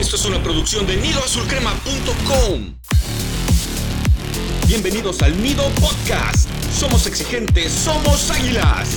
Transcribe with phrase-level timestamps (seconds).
[0.00, 2.74] Esto es una producción de nidoazulcrema.com.
[4.66, 6.48] Bienvenidos al Nido Podcast.
[6.72, 8.96] Somos exigentes, somos águilas.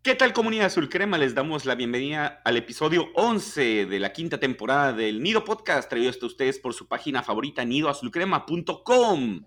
[0.00, 1.18] ¿Qué tal comunidad azul crema?
[1.18, 6.10] Les damos la bienvenida al episodio 11 de la quinta temporada del Nido Podcast, traído
[6.10, 9.40] hasta ustedes por su página favorita nidoazulcrema.com.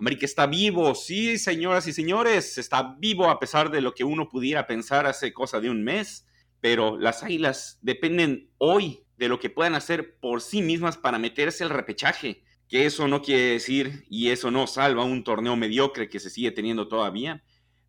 [0.00, 4.30] América está vivo, sí, señoras y señores, está vivo a pesar de lo que uno
[4.30, 6.26] pudiera pensar hace cosa de un mes,
[6.62, 11.64] pero las águilas dependen hoy de lo que puedan hacer por sí mismas para meterse
[11.64, 16.18] al repechaje, que eso no quiere decir y eso no salva un torneo mediocre que
[16.18, 17.44] se sigue teniendo todavía,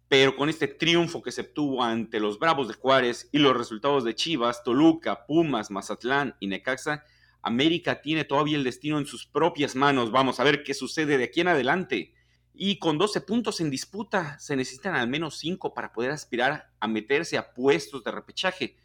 [0.09, 4.03] pero con este triunfo que se obtuvo ante los Bravos de Juárez y los resultados
[4.03, 7.05] de Chivas, Toluca, Pumas, Mazatlán y Necaxa,
[7.41, 10.11] América tiene todavía el destino en sus propias manos.
[10.11, 12.13] Vamos a ver qué sucede de aquí en adelante.
[12.53, 16.87] Y con 12 puntos en disputa, se necesitan al menos 5 para poder aspirar a
[16.87, 18.77] meterse a puestos de repechaje.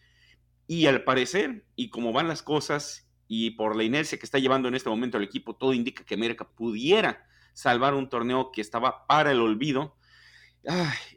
[0.67, 4.69] Y al parecer, y como van las cosas, y por la inercia que está llevando
[4.69, 9.07] en este momento el equipo, todo indica que América pudiera salvar un torneo que estaba
[9.07, 9.97] para el olvido.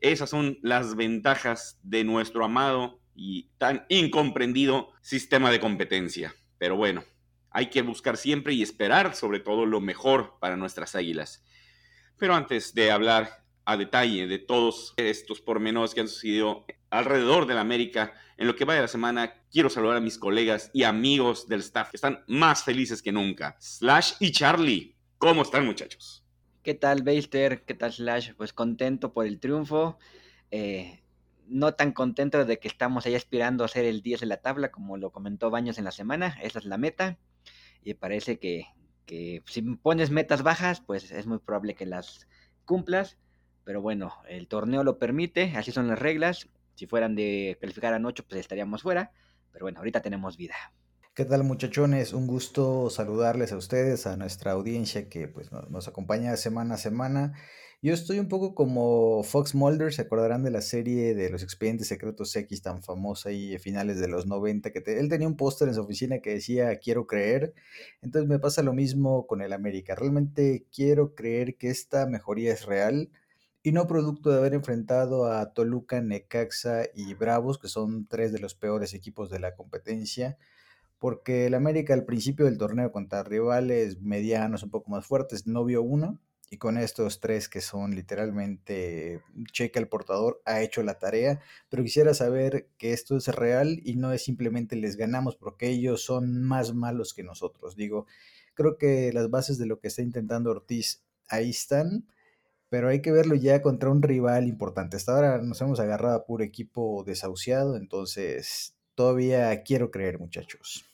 [0.02, 6.34] esas son las ventajas de nuestro amado y tan incomprendido sistema de competencia.
[6.58, 7.04] Pero bueno,
[7.52, 11.44] hay que buscar siempre y esperar sobre todo lo mejor para nuestras águilas.
[12.18, 17.54] Pero antes de hablar a detalle de todos estos pormenores que han sucedido alrededor de
[17.54, 20.84] la América en lo que va de la semana, quiero saludar a mis colegas y
[20.84, 23.56] amigos del staff que están más felices que nunca.
[23.60, 26.26] Slash y Charlie, ¿cómo están muchachos?
[26.64, 27.64] ¿Qué tal, Beister?
[27.64, 28.34] ¿Qué tal, Slash?
[28.36, 29.98] Pues contento por el triunfo.
[30.52, 31.02] Eh,
[31.48, 34.72] no tan contento de que estamos ahí aspirando a ser el 10 de la tabla,
[34.72, 36.38] como lo comentó Baños en la semana.
[36.42, 37.18] Esa es la meta
[37.84, 38.66] y parece que,
[39.46, 42.28] si pones metas bajas, pues es muy probable que las
[42.66, 43.18] cumplas.
[43.64, 46.50] Pero bueno, el torneo lo permite, así son las reglas.
[46.76, 49.12] Si fueran de calificar a 8, pues estaríamos fuera.
[49.52, 50.56] Pero bueno, ahorita tenemos vida.
[51.14, 52.14] ¿Qué tal muchachones?
[52.14, 57.34] Un gusto saludarles a ustedes, a nuestra audiencia que pues, nos acompaña semana a semana.
[57.82, 61.88] Yo estoy un poco como Fox Mulder, se acordarán de la serie de los expedientes
[61.88, 65.76] secretos X tan famosa a finales de los 90, que él tenía un póster en
[65.76, 67.54] su oficina que decía quiero creer,
[68.02, 72.66] entonces me pasa lo mismo con el América, realmente quiero creer que esta mejoría es
[72.66, 73.12] real
[73.64, 78.40] y no producto de haber enfrentado a Toluca, Necaxa y Bravos, que son tres de
[78.40, 80.38] los peores equipos de la competencia,
[81.00, 85.64] porque el América al principio del torneo contra rivales medianos un poco más fuertes no
[85.64, 89.22] vio uno y con estos tres que son literalmente
[89.52, 93.96] cheque al portador, ha hecho la tarea, pero quisiera saber que esto es real y
[93.96, 97.76] no es simplemente les ganamos porque ellos son más malos que nosotros.
[97.76, 98.08] Digo,
[98.56, 102.08] creo que las bases de lo que está intentando Ortiz ahí están,
[102.70, 104.98] pero hay que verlo ya contra un rival importante.
[104.98, 110.89] Hasta ahora nos hemos agarrado a puro equipo desahuciado, entonces todavía quiero creer, muchachos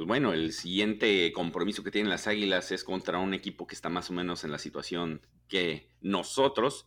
[0.00, 3.90] pues bueno, el siguiente compromiso que tienen las Águilas es contra un equipo que está
[3.90, 6.86] más o menos en la situación que nosotros,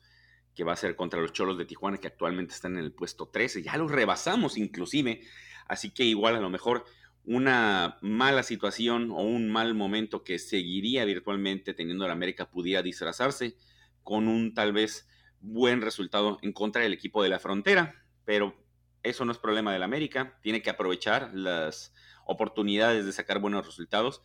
[0.56, 3.28] que va a ser contra los Cholos de Tijuana, que actualmente están en el puesto
[3.28, 3.62] 13.
[3.62, 5.22] Ya los rebasamos inclusive,
[5.68, 6.86] así que igual a lo mejor
[7.24, 13.56] una mala situación o un mal momento que seguiría virtualmente teniendo la América pudiera disfrazarse
[14.02, 15.08] con un tal vez
[15.40, 17.94] buen resultado en contra del equipo de la frontera,
[18.26, 18.56] pero
[19.04, 21.94] eso no es problema de la América, tiene que aprovechar las
[22.26, 24.22] oportunidades de sacar buenos resultados.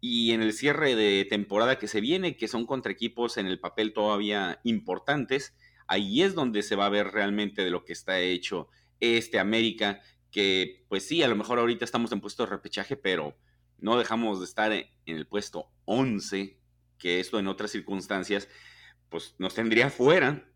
[0.00, 3.60] Y en el cierre de temporada que se viene, que son contra equipos en el
[3.60, 5.54] papel todavía importantes,
[5.86, 8.68] ahí es donde se va a ver realmente de lo que está hecho
[9.00, 13.36] este América, que pues sí, a lo mejor ahorita estamos en puesto de repechaje, pero
[13.78, 16.58] no dejamos de estar en el puesto 11,
[16.98, 18.48] que esto en otras circunstancias
[19.08, 20.48] pues nos tendría fuera,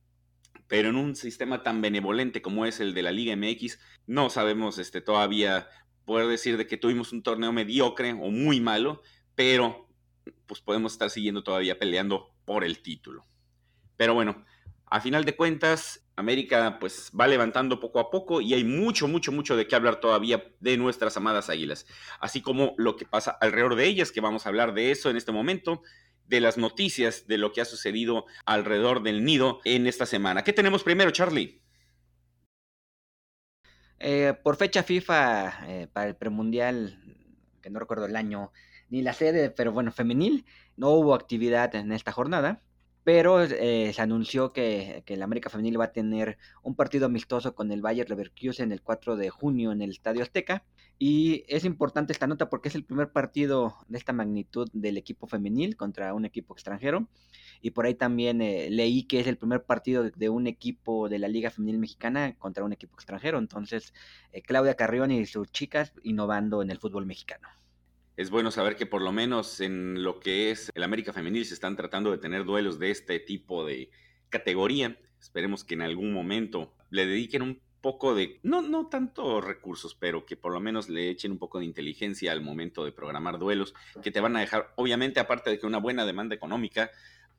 [0.69, 4.79] pero en un sistema tan benevolente como es el de la Liga MX, no sabemos
[4.79, 5.69] este, todavía
[6.05, 9.03] poder decir de que tuvimos un torneo mediocre o muy malo,
[9.35, 9.89] pero
[10.47, 13.25] pues podemos estar siguiendo todavía peleando por el título.
[13.97, 14.45] Pero bueno,
[14.87, 19.33] a final de cuentas, América pues va levantando poco a poco y hay mucho, mucho,
[19.33, 21.87] mucho de qué hablar todavía de nuestras amadas águilas,
[22.21, 25.17] así como lo que pasa alrededor de ellas, que vamos a hablar de eso en
[25.17, 25.83] este momento,
[26.27, 30.43] de las noticias de lo que ha sucedido alrededor del nido en esta semana.
[30.43, 31.64] ¿Qué tenemos primero, Charlie?
[33.99, 37.01] Eh, por fecha FIFA, eh, para el premundial,
[37.63, 38.53] que no recuerdo el año
[38.91, 40.45] ni la sede, pero bueno, femenil,
[40.77, 42.61] no hubo actividad en esta jornada.
[43.05, 47.55] Pero eh, se anunció que, que, el América Femenil va a tener un partido amistoso
[47.55, 50.65] con el Bayer Leverkusen el 4 de junio en el Estadio Azteca.
[50.99, 55.27] Y es importante esta nota porque es el primer partido de esta magnitud del equipo
[55.27, 57.07] femenil contra un equipo extranjero.
[57.65, 61.19] Y por ahí también eh, leí que es el primer partido de, un equipo de
[61.19, 63.39] la Liga Femenil Mexicana contra un equipo extranjero.
[63.39, 63.95] Entonces,
[64.33, 67.49] eh, Claudia Carrión y sus chicas innovando en el fútbol mexicano.
[68.19, 71.55] Es bueno saber que por lo menos en lo que es el América Femenil se
[71.55, 73.89] están tratando de tener duelos de este tipo de
[74.29, 74.99] categoría.
[75.19, 80.27] Esperemos que en algún momento le dediquen un poco de, no, no tanto recursos, pero
[80.27, 83.75] que por lo menos le echen un poco de inteligencia al momento de programar duelos,
[84.03, 86.91] que te van a dejar, obviamente, aparte de que una buena demanda económica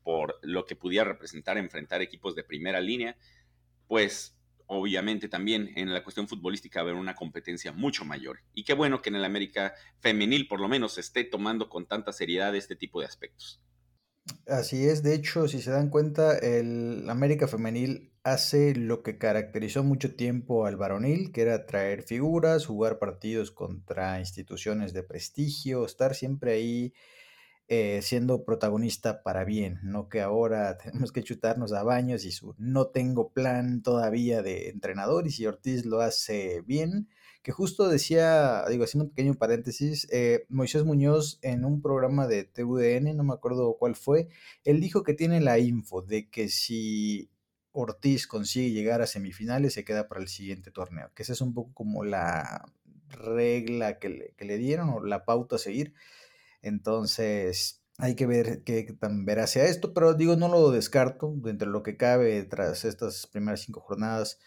[0.05, 3.17] por lo que pudiera representar enfrentar equipos de primera línea,
[3.87, 4.37] pues
[4.67, 8.39] obviamente también en la cuestión futbolística haber una competencia mucho mayor.
[8.53, 12.13] Y qué bueno que en el América femenil por lo menos esté tomando con tanta
[12.13, 13.63] seriedad este tipo de aspectos.
[14.47, 19.83] Así es, de hecho, si se dan cuenta, el América Femenil hace lo que caracterizó
[19.83, 26.15] mucho tiempo al varonil, que era traer figuras, jugar partidos contra instituciones de prestigio, estar
[26.15, 26.93] siempre ahí
[27.67, 32.53] eh, siendo protagonista para bien, no que ahora tenemos que chutarnos a baños y su
[32.59, 37.09] no tengo plan todavía de entrenador y si Ortiz lo hace bien,
[37.41, 42.43] que justo decía, digo, haciendo un pequeño paréntesis, eh, Moisés Muñoz en un programa de
[42.43, 44.29] TUDN, no me acuerdo cuál fue,
[44.63, 47.29] él dijo que tiene la info de que si
[47.71, 51.53] Ortiz consigue llegar a semifinales, se queda para el siguiente torneo, que esa es un
[51.53, 52.65] poco como la
[53.09, 55.93] regla que le, que le dieron o la pauta a seguir.
[56.65, 61.67] Entonces, hay que ver qué tan verá sea esto, pero digo, no lo descarto, dentro
[61.67, 64.39] de lo que cabe tras estas primeras cinco jornadas,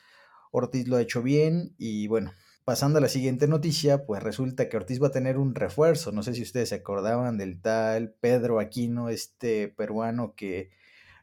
[0.52, 2.32] Ortiz lo ha hecho bien y bueno,
[2.68, 6.12] Pasando a la siguiente noticia, pues resulta que Ortiz va a tener un refuerzo.
[6.12, 10.68] No sé si ustedes se acordaban del tal Pedro Aquino, este peruano que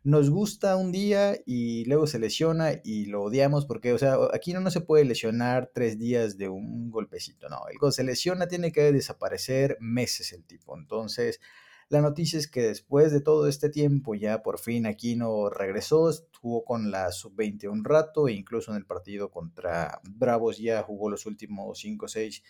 [0.05, 4.59] nos gusta un día y luego se lesiona y lo odiamos porque, o sea, Aquino
[4.59, 7.61] no se puede lesionar tres días de un golpecito, no.
[7.67, 10.77] El se lesiona tiene que desaparecer meses el tipo.
[10.77, 11.41] Entonces,
[11.89, 16.63] la noticia es que después de todo este tiempo ya por fin Aquino regresó, estuvo
[16.63, 21.25] con la sub-20 un rato e incluso en el partido contra Bravos ya jugó los
[21.25, 22.43] últimos 5 o 6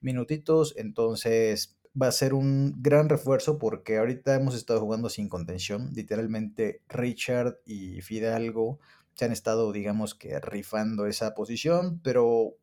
[0.00, 5.90] minutitos, entonces va a ser un gran refuerzo porque ahorita hemos estado jugando sin contención,
[5.94, 8.78] literalmente Richard y Fidalgo
[9.14, 12.56] se han estado digamos que rifando esa posición, pero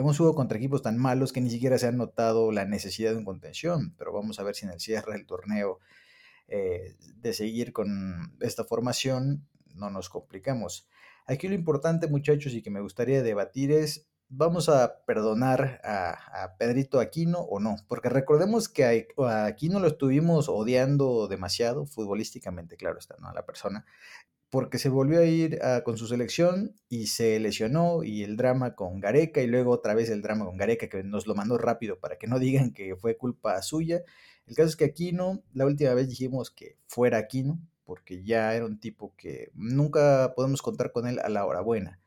[0.00, 3.18] Hemos jugado contra equipos tan malos que ni siquiera se ha notado la necesidad de
[3.18, 5.78] un contención, pero vamos a ver si en el cierre del torneo
[6.48, 10.88] eh, de seguir con esta formación no nos complicamos.
[11.26, 17.00] Aquí lo importante, muchachos, y que me gustaría debatir es, ¿vamos a perdonar a, Pedrito
[17.00, 17.76] Aquino o no?
[17.88, 23.28] Porque recordemos que a, Aquino lo estuvimos odiando demasiado, futbolísticamente, claro está, ¿no?
[23.28, 23.84] A la persona
[24.50, 28.74] porque se volvió a ir ah, con su selección y se lesionó y el drama
[28.74, 32.00] con Gareca y luego otra vez el drama con Gareca que nos lo mandó rápido
[32.00, 34.02] para que no digan que fue culpa suya.
[34.46, 38.66] El caso es que Aquino, la última vez dijimos que fuera Aquino, porque ya era
[38.66, 42.00] un tipo que nunca podemos contar con él a la hora buena.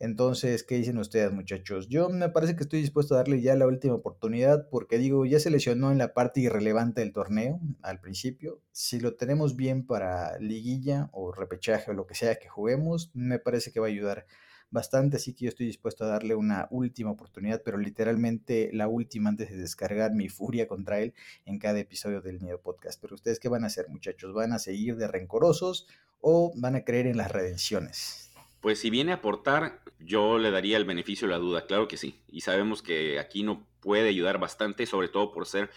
[0.00, 1.88] Entonces, ¿qué dicen ustedes, muchachos?
[1.88, 5.40] Yo me parece que estoy dispuesto a darle ya la última oportunidad porque digo, ya
[5.40, 8.62] se lesionó en la parte irrelevante del torneo al principio.
[8.70, 13.40] Si lo tenemos bien para liguilla o repechaje o lo que sea que juguemos, me
[13.40, 14.26] parece que va a ayudar
[14.70, 19.30] bastante, así que yo estoy dispuesto a darle una última oportunidad, pero literalmente la última
[19.30, 23.00] antes de descargar mi furia contra él en cada episodio del Nido Podcast.
[23.00, 24.32] Pero ustedes, ¿qué van a hacer, muchachos?
[24.32, 25.88] ¿Van a seguir de rencorosos
[26.20, 28.27] o van a creer en las redenciones?
[28.60, 31.96] Pues si viene a aportar, yo le daría el beneficio de la duda, claro que
[31.96, 32.20] sí.
[32.28, 35.70] Y sabemos que aquí no puede ayudar bastante, sobre todo por ser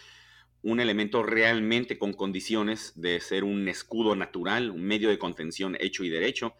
[0.63, 6.03] un elemento realmente con condiciones de ser un escudo natural, un medio de contención hecho
[6.03, 6.55] y derecho.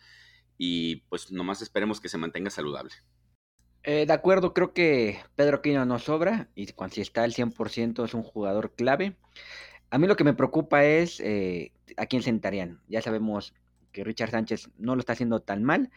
[0.58, 2.94] Y pues nomás esperemos que se mantenga saludable.
[3.84, 8.06] Eh, de acuerdo, creo que Pedro Aquino no sobra y cuando si está al 100%
[8.06, 9.16] es un jugador clave.
[9.90, 12.80] A mí lo que me preocupa es eh, a quién sentarían.
[12.88, 13.54] Ya sabemos
[13.92, 15.92] que Richard Sánchez no lo está haciendo tan mal,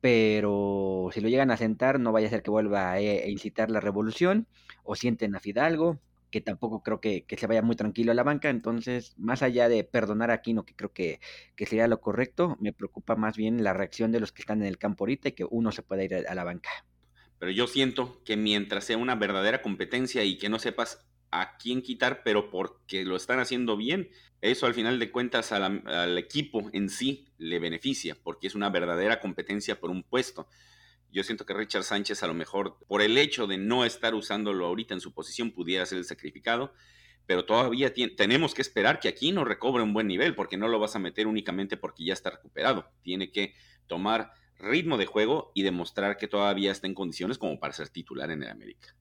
[0.00, 3.70] pero si lo llegan a sentar, no vaya a ser que vuelva a, eh, incitar
[3.70, 4.46] la revolución,
[4.84, 5.98] o sienten a Fidalgo,
[6.30, 9.84] que tampoco creo que, se vaya muy tranquilo a la banca, entonces, más allá de
[9.84, 11.20] perdonar a Aquino, que creo que,
[11.56, 14.68] que, sería lo correcto, me preocupa más bien la reacción de los que están en
[14.68, 16.70] el campo ahorita y que uno se pueda ir a la banca.
[17.38, 21.82] Pero yo siento que mientras sea una verdadera competencia y que no sepas a quién
[21.82, 26.88] quitar, pero porque lo están haciendo bien, eso al final de cuentas al equipo en
[26.88, 30.48] sí le beneficia, porque es una verdadera competencia por un puesto.
[31.10, 34.66] Yo siento que Richard Sánchez a lo mejor, por el hecho de no estar usándolo
[34.66, 36.72] ahorita en su posición, pudiera ser el sacrificado,
[37.26, 40.78] pero todavía tenemos que esperar que aquí no recobre un buen nivel, porque no lo
[40.78, 42.90] vas a meter únicamente porque ya está recuperado.
[43.02, 43.54] Tiene que
[43.86, 48.30] tomar ritmo de juego y demostrar que todavía está en condiciones como para ser titular
[48.30, 48.94] en el América.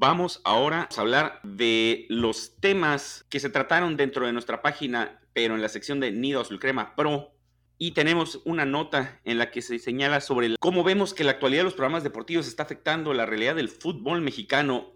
[0.00, 5.56] Vamos ahora a hablar de los temas que se trataron dentro de nuestra página pero
[5.56, 7.32] en la sección de Nido Azul Crema Pro.
[7.78, 11.62] Y tenemos una nota en la que se señala sobre cómo vemos que la actualidad
[11.62, 14.92] de los programas deportivos está afectando la realidad del fútbol mexicano.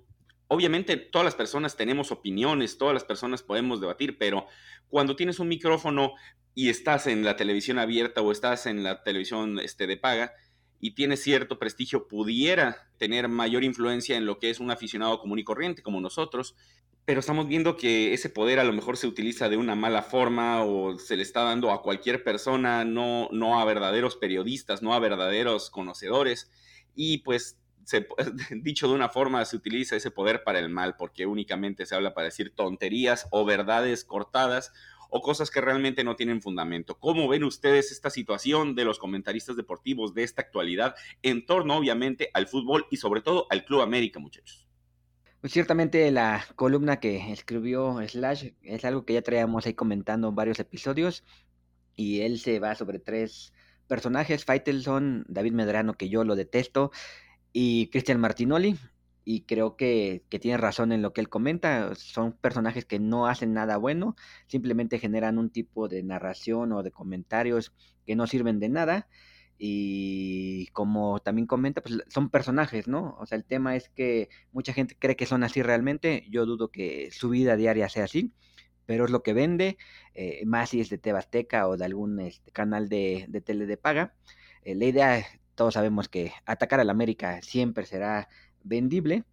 [0.47, 4.47] Obviamente todas las personas tenemos opiniones, todas las personas podemos debatir, pero
[4.89, 6.15] cuando tienes un micrófono
[6.55, 10.33] y estás en la televisión abierta o estás en la televisión este, de paga
[10.85, 15.39] y tienes cierto prestigio, pudiera tener mayor influencia en lo que es un aficionado común
[15.39, 16.57] y corriente como nosotros,
[17.05, 20.65] pero estamos viendo que ese poder a lo mejor se utiliza de una mala forma
[20.65, 24.99] o se le está dando a cualquier persona, no, no a verdaderos periodistas, no a
[24.99, 26.51] verdaderos conocedores.
[26.97, 27.61] Y pues,
[28.51, 32.13] dicho de una forma, se utiliza ese poder para el mal, porque únicamente se habla
[32.13, 34.73] para decir tonterías o verdades cortadas
[35.15, 36.99] o cosas que realmente no tienen fundamento.
[36.99, 42.31] ¿Cómo ven ustedes esta situación de los comentaristas deportivos de esta actualidad en torno, obviamente,
[42.33, 44.67] al fútbol y sobre todo al Club América, muchachos?
[45.43, 50.35] Pues ciertamente la columna que escribió Slash es algo que ya traíamos ahí comentando en
[50.35, 51.25] varios episodios
[51.95, 53.53] y él se va sobre tres
[53.89, 56.91] personajes, Faitelson, David Medrano, que yo lo detesto,
[57.53, 58.79] y Cristian Martinoli,
[59.25, 63.27] y creo que, que, tiene razón en lo que él comenta, son personajes que no
[63.27, 67.73] hacen nada bueno, simplemente generan un tipo de narración o de comentarios
[68.07, 69.09] que no sirven de nada
[69.65, 73.17] y como también comenta, pues son personajes, ¿no?
[73.21, 76.73] O sea, el tema es que mucha gente cree que son así realmente, yo dudo
[76.73, 78.33] que su vida diaria sea así,
[78.87, 79.79] pero es lo que vende,
[80.15, 83.77] eh, más si es de Tebasteca o de algún este, canal de, de, tele de
[83.77, 84.15] paga.
[84.65, 85.25] Eh, la idea,
[85.55, 88.29] todos sabemos que atacar al América siempre será
[88.65, 89.25] vendible,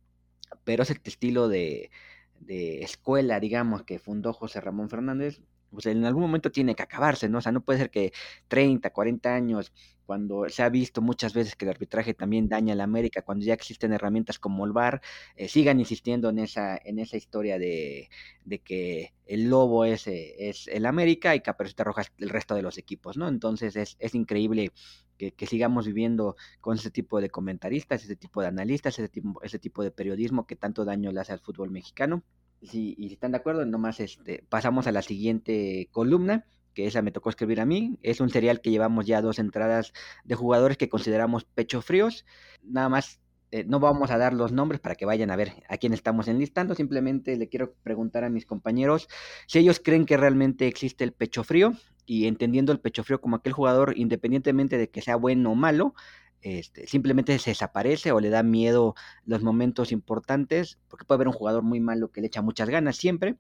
[0.63, 1.91] pero es este estilo de,
[2.39, 7.29] de escuela, digamos, que fundó José Ramón Fernández, pues en algún momento tiene que acabarse,
[7.29, 7.39] ¿no?
[7.39, 8.12] O sea, no puede ser que
[8.48, 9.71] 30, 40 años,
[10.05, 13.45] cuando se ha visto muchas veces que el arbitraje también daña a la América, cuando
[13.45, 15.01] ya existen herramientas como el VAR,
[15.36, 18.09] eh, sigan insistiendo en esa, en esa historia de,
[18.45, 22.63] de que el lobo es, eh, es el América y Caperucita Roja el resto de
[22.63, 23.27] los equipos, ¿no?
[23.27, 24.71] Entonces es, es increíble
[25.19, 29.59] que, sigamos viviendo con ese tipo de comentaristas, ese tipo de analistas, ese tipo, ese
[29.59, 32.23] tipo de periodismo que tanto daño le hace al fútbol mexicano.
[32.61, 37.01] Sí, y si están de acuerdo, nomás este, pasamos a la siguiente columna, que esa
[37.01, 37.97] me tocó escribir a mí.
[38.01, 42.25] Es un serial que llevamos ya dos entradas de jugadores que consideramos pecho fríos.
[42.63, 43.19] Nada más,
[43.51, 46.27] eh, no vamos a dar los nombres para que vayan a ver a quién estamos
[46.27, 46.75] enlistando.
[46.75, 49.07] Simplemente le quiero preguntar a mis compañeros
[49.47, 51.73] si ellos creen que realmente existe el pecho frío
[52.05, 55.93] y entendiendo el pecho frío como aquel jugador, independientemente de que sea bueno o malo,
[56.41, 61.33] este, simplemente se desaparece o le da miedo los momentos importantes, porque puede haber un
[61.33, 63.35] jugador muy malo que le echa muchas ganas siempre,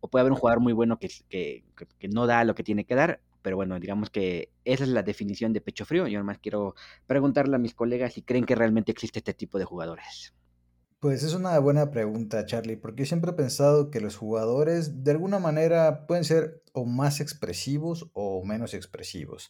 [0.00, 1.64] o puede haber un jugador muy bueno que,
[2.10, 5.52] no da lo que tiene que dar, pero bueno, digamos que esa es la definición
[5.52, 6.08] de pecho frío.
[6.08, 6.74] Yo nomás quiero
[7.06, 10.34] preguntarle a mis colegas si creen que realmente existe este tipo de jugadores.
[10.98, 15.12] Pues es una buena pregunta, Charlie, porque yo siempre he pensado que los jugadores de
[15.12, 19.48] alguna manera pueden ser o más expresivos o menos expresivos.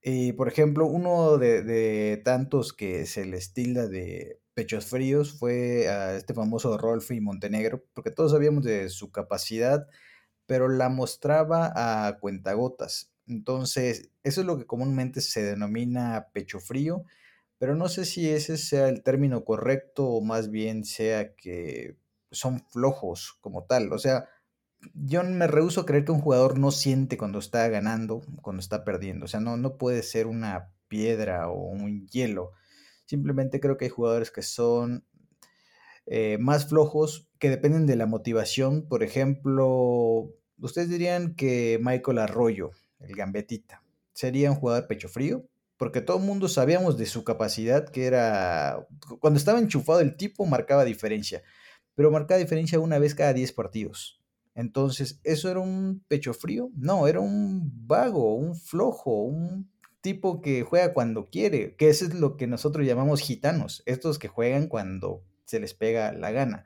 [0.00, 6.14] Y por ejemplo, uno de, tantos que se les tilda de pechos fríos fue a
[6.14, 9.88] este famoso Rolfi Montenegro, porque todos sabíamos de su capacidad,
[10.50, 13.12] pero la mostraba a cuentagotas.
[13.28, 17.04] Entonces, eso es lo que comúnmente se denomina pecho frío,
[17.56, 21.96] pero no sé si ese sea el término correcto o más bien sea que
[22.32, 23.92] son flojos como tal.
[23.92, 24.28] O sea,
[24.92, 28.82] yo me rehuso a creer que un jugador no siente cuando está ganando, cuando está
[28.84, 29.26] perdiendo.
[29.26, 32.50] O sea, no, no puede ser una piedra o un hielo.
[33.06, 35.04] Simplemente creo que hay jugadores que son
[36.06, 38.88] eh, más flojos, que dependen de la motivación.
[38.88, 46.02] Por ejemplo, ustedes dirían que Michael Arroyo, el gambetita, sería un jugador pecho frío, porque
[46.02, 48.86] todo el mundo sabíamos de su capacidad, que era,
[49.18, 51.42] cuando estaba enchufado el tipo marcaba diferencia,
[51.94, 54.20] pero marcaba diferencia una vez cada 10 partidos.
[54.54, 56.70] Entonces, ¿eso era un pecho frío?
[56.74, 62.14] No, era un vago, un flojo, un tipo que juega cuando quiere, que eso es
[62.14, 66.64] lo que nosotros llamamos gitanos, estos que juegan cuando se les pega la gana.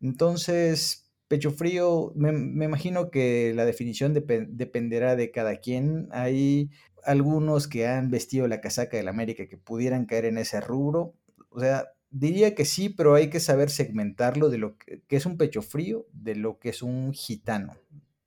[0.00, 2.30] Entonces, pecho frío, me,
[2.64, 6.08] imagino que la definición dependerá de cada quien.
[6.10, 6.70] Hay
[7.04, 11.14] algunos que han vestido la casaca del América que pudieran caer en ese rubro.
[11.50, 15.38] O sea, Diría que sí, pero hay que saber segmentarlo de lo que, es un
[15.38, 17.76] pecho frío, de lo que es un gitano.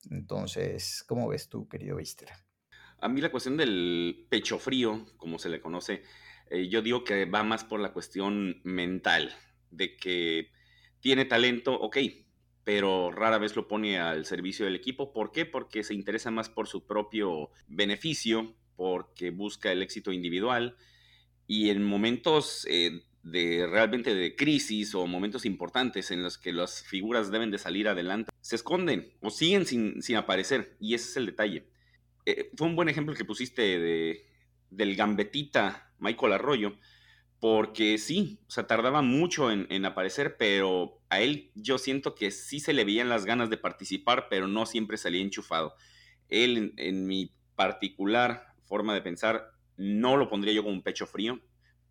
[0.10, 2.30] Entonces, ¿cómo ves tú, querido Víster?
[3.00, 6.02] A mí la cuestión del pecho frío, como se le conoce,
[6.50, 9.36] eh, yo digo que va más por la cuestión mental,
[9.70, 10.48] de que
[11.02, 11.98] tiene talento, ok,
[12.64, 15.14] pero rara vez lo pone al servicio del equipo.
[15.14, 15.46] ¿Por qué?
[15.46, 20.76] Porque se interesa más por su propio beneficio, porque busca el éxito individual
[21.48, 22.68] y en momentos...
[22.70, 27.58] Eh, de realmente de crisis o momentos importantes en los que las figuras deben de
[27.58, 30.76] salir adelante, se esconden o siguen sin, aparecer.
[30.80, 31.66] Y ese es el detalle.
[32.26, 34.26] Eh, fue un buen ejemplo que pusiste de,
[34.70, 36.76] del gambetita Michael Arroyo,
[37.44, 42.62] porque sí, o sea, tardaba mucho en, aparecer, pero a él yo siento que sí
[42.62, 45.76] se le veían las ganas de participar, pero no siempre salía enchufado.
[46.30, 51.42] Él, en, mi particular forma de pensar, no lo pondría yo como un pecho frío,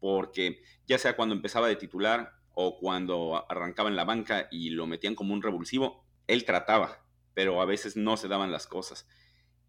[0.01, 4.87] porque ya sea cuando empezaba de titular o cuando arrancaba en la banca y lo
[4.87, 7.05] metían como un revulsivo, él trataba,
[7.35, 9.07] pero a veces no se daban las cosas.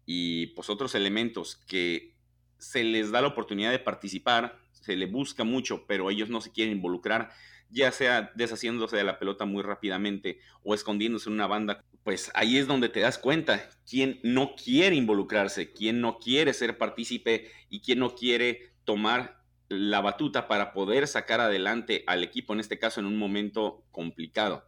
[0.06, 2.16] Y pues otros elementos que
[2.56, 6.52] se les da la oportunidad de participar, se le busca mucho, pero ellos no se
[6.52, 7.30] quieren involucrar,
[7.70, 12.58] ya sea deshaciéndose de la pelota muy rápidamente o escondiéndose en una banda, pues ahí
[12.58, 17.80] es donde te das cuenta quién no quiere involucrarse, quién no quiere ser partícipe y
[17.80, 23.00] quién no quiere tomar la batuta para poder sacar adelante al equipo, en este caso
[23.00, 24.66] en un momento complicado.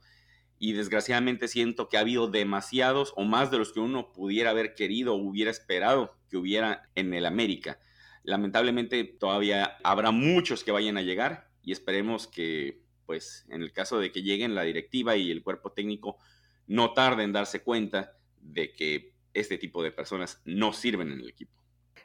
[0.58, 4.74] Y desgraciadamente siento que ha habido demasiados o más de los que uno pudiera haber
[4.74, 7.78] querido o hubiera esperado que hubiera en el América.
[8.26, 13.98] Lamentablemente todavía habrá muchos que vayan a llegar y esperemos que, pues, en el caso
[13.98, 16.18] de que lleguen la directiva y el cuerpo técnico,
[16.66, 21.28] no tarden en darse cuenta de que este tipo de personas no sirven en el
[21.28, 21.52] equipo.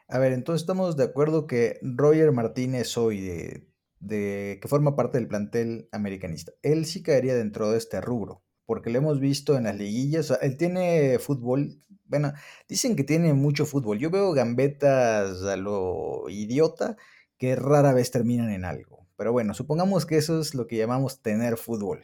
[0.07, 3.67] A ver, entonces estamos de acuerdo que Roger Martínez hoy, de,
[3.99, 8.89] de, que forma parte del plantel americanista, él sí caería dentro de este rubro, porque
[8.89, 12.31] lo hemos visto en las liguillas, él tiene fútbol, bueno,
[12.69, 13.99] dicen que tiene mucho fútbol.
[13.99, 16.95] Yo veo gambetas a lo idiota
[17.37, 19.09] que rara vez terminan en algo.
[19.17, 22.01] Pero bueno, supongamos que eso es lo que llamamos tener fútbol.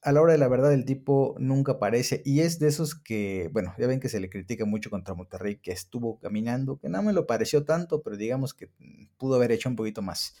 [0.00, 3.50] A la hora de la verdad el tipo nunca aparece y es de esos que,
[3.52, 7.02] bueno, ya ven que se le critica mucho contra Monterrey que estuvo caminando, que no
[7.02, 8.70] me lo pareció tanto, pero digamos que
[9.18, 10.34] pudo haber hecho un poquito más.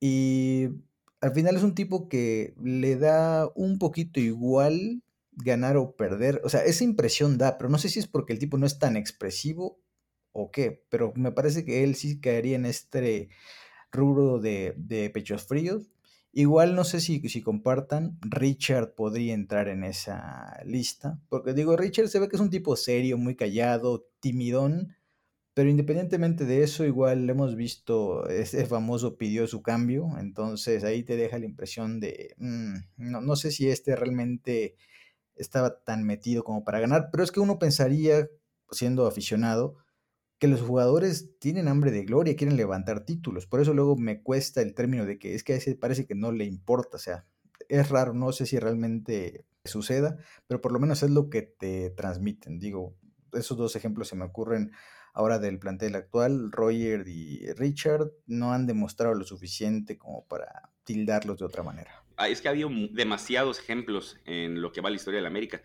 [0.00, 0.70] Y
[1.24, 5.02] al final es un tipo que le da un poquito igual
[5.32, 6.42] ganar o perder.
[6.44, 8.78] O sea, esa impresión da, pero no sé si es porque el tipo no es
[8.78, 9.80] tan expresivo
[10.32, 13.30] o qué, pero me parece que él sí caería en este
[13.90, 15.88] rubro de, pechos fríos.
[16.30, 22.08] Igual no sé si, si compartan, Richard podría entrar en esa lista, porque digo, Richard
[22.08, 24.94] se ve que es un tipo serio, muy callado, timidón,
[25.54, 31.16] pero independientemente de eso, igual hemos visto, ese famoso pidió su cambio, entonces ahí te
[31.16, 34.76] deja la impresión de, mm, no, no sé si este realmente
[35.36, 38.28] estaba tan metido como para ganar, pero es que uno pensaría,
[38.72, 39.76] siendo aficionado,
[40.38, 44.60] que los jugadores tienen hambre de gloria, quieren levantar títulos, por eso luego me cuesta
[44.60, 47.26] el término de que es que a ese parece que no le importa, o sea,
[47.68, 51.90] es raro, no sé si realmente suceda, pero por lo menos es lo que te
[51.90, 52.96] transmiten, digo,
[53.32, 54.72] esos dos ejemplos se me ocurren
[55.14, 61.38] ahora del plantel actual, Roger y Richard no han demostrado lo suficiente como para tildarlos
[61.38, 62.04] de otra manera.
[62.16, 65.28] Ah, es que ha habido demasiados ejemplos en lo que va la historia de la
[65.28, 65.62] América.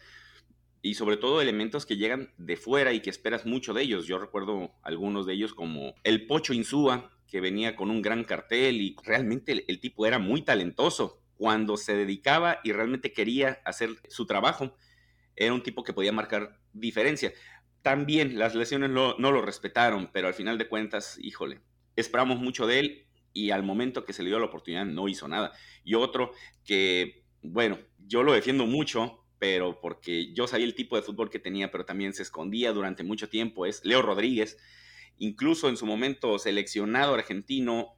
[0.81, 4.05] Y sobre todo elementos que llegan de fuera y que esperas mucho de ellos.
[4.05, 8.81] Yo recuerdo algunos de ellos como el Pocho Insúa, que venía con un gran cartel
[8.81, 11.21] y realmente el, tipo era muy talentoso.
[11.35, 14.75] Cuando se dedicaba y realmente quería hacer su trabajo,
[15.35, 17.33] era un tipo que podía marcar diferencia.
[17.81, 21.61] También las lesiones no lo respetaron, pero al final de cuentas, híjole,
[21.95, 25.27] esperamos mucho de él y al momento que se le dio la oportunidad no hizo
[25.27, 25.51] nada.
[25.83, 26.31] Y otro
[26.65, 31.39] que, bueno, yo lo defiendo mucho, pero porque yo sabía el tipo de fútbol que
[31.39, 34.57] tenía, pero también se escondía durante mucho tiempo, es Leo Rodríguez,
[35.17, 37.95] incluso en su momento seleccionado argentino,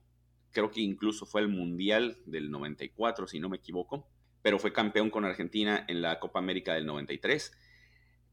[0.51, 4.07] creo que incluso fue el Mundial del 94, si no me equivoco,
[4.41, 7.51] pero fue campeón con Argentina en la Copa América del 93.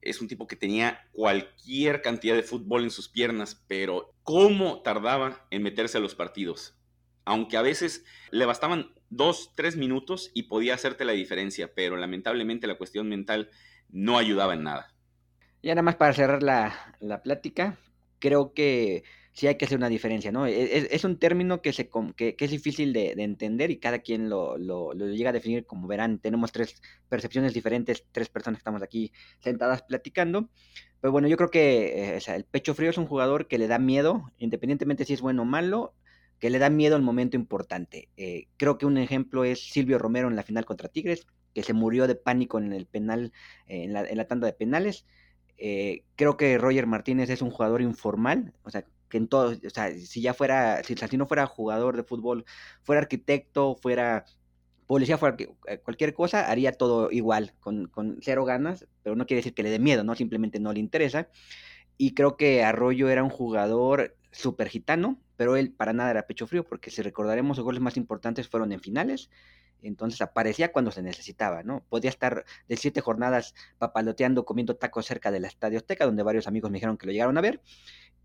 [0.02, 5.46] Es un tipo que tenía cualquier cantidad de fútbol en sus piernas, pero cómo tardaba
[5.50, 6.78] en meterse a los partidos
[7.28, 12.66] aunque a veces le bastaban dos, tres minutos y podía hacerte la diferencia, pero lamentablemente
[12.66, 13.50] la cuestión mental
[13.90, 14.94] no ayudaba en nada.
[15.62, 17.76] Ya nada más para cerrar la, plática,
[18.18, 19.04] creo que
[19.38, 20.46] sí hay que hacer una diferencia, ¿no?
[20.46, 24.56] E, es, un término que, se, que, es difícil de, entender y cada quien lo,
[24.94, 29.82] llega a definir, como verán, tenemos tres percepciones diferentes, tres personas que estamos aquí sentadas
[29.82, 30.48] platicando,
[31.00, 33.78] pero bueno, yo creo que eh, el pecho frío es un jugador que le da
[33.78, 35.94] miedo, independientemente si es bueno o malo,
[36.40, 38.08] que le da miedo al momento importante.
[38.16, 41.74] Eh, creo que un ejemplo es Silvio Romero en la final contra Tigres, que se
[41.74, 43.32] murió de pánico en el penal,
[43.68, 45.06] eh, en, la, tanda de penales.
[46.16, 49.90] Creo que Roger Martínez es un jugador informal, o sea, que en todo, o sea,
[49.92, 52.44] si ya fuera, si, si no fuera jugador de fútbol,
[52.82, 54.24] fuera arquitecto, fuera
[54.86, 55.36] policía, fuera
[55.84, 59.70] cualquier cosa, haría todo igual, con, con cero ganas, pero no quiere decir que le
[59.70, 61.28] dé miedo, no, simplemente no le interesa.
[61.96, 66.46] Y creo que Arroyo era un jugador súper gitano, pero él para nada era pecho
[66.46, 69.30] frío, porque si recordaremos, los goles más importantes fueron en finales,
[69.82, 71.84] entonces aparecía cuando se necesitaba, ¿no?
[71.88, 76.70] Podía estar de siete jornadas papaloteando, comiendo tacos cerca del Estadio Azteca, donde varios amigos
[76.70, 77.60] me dijeron que lo llegaron a ver,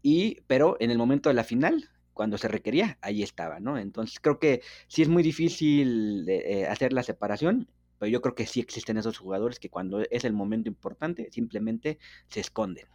[0.03, 3.79] y, pero en el momento de la final, cuando se requería, ahí estaba, ¿no?
[3.79, 8.45] Entonces creo que sí es muy difícil eh, hacer la separación, pero yo creo que
[8.45, 11.97] sí existen esos jugadores que cuando es el momento importante simplemente
[12.27, 12.85] se esconden.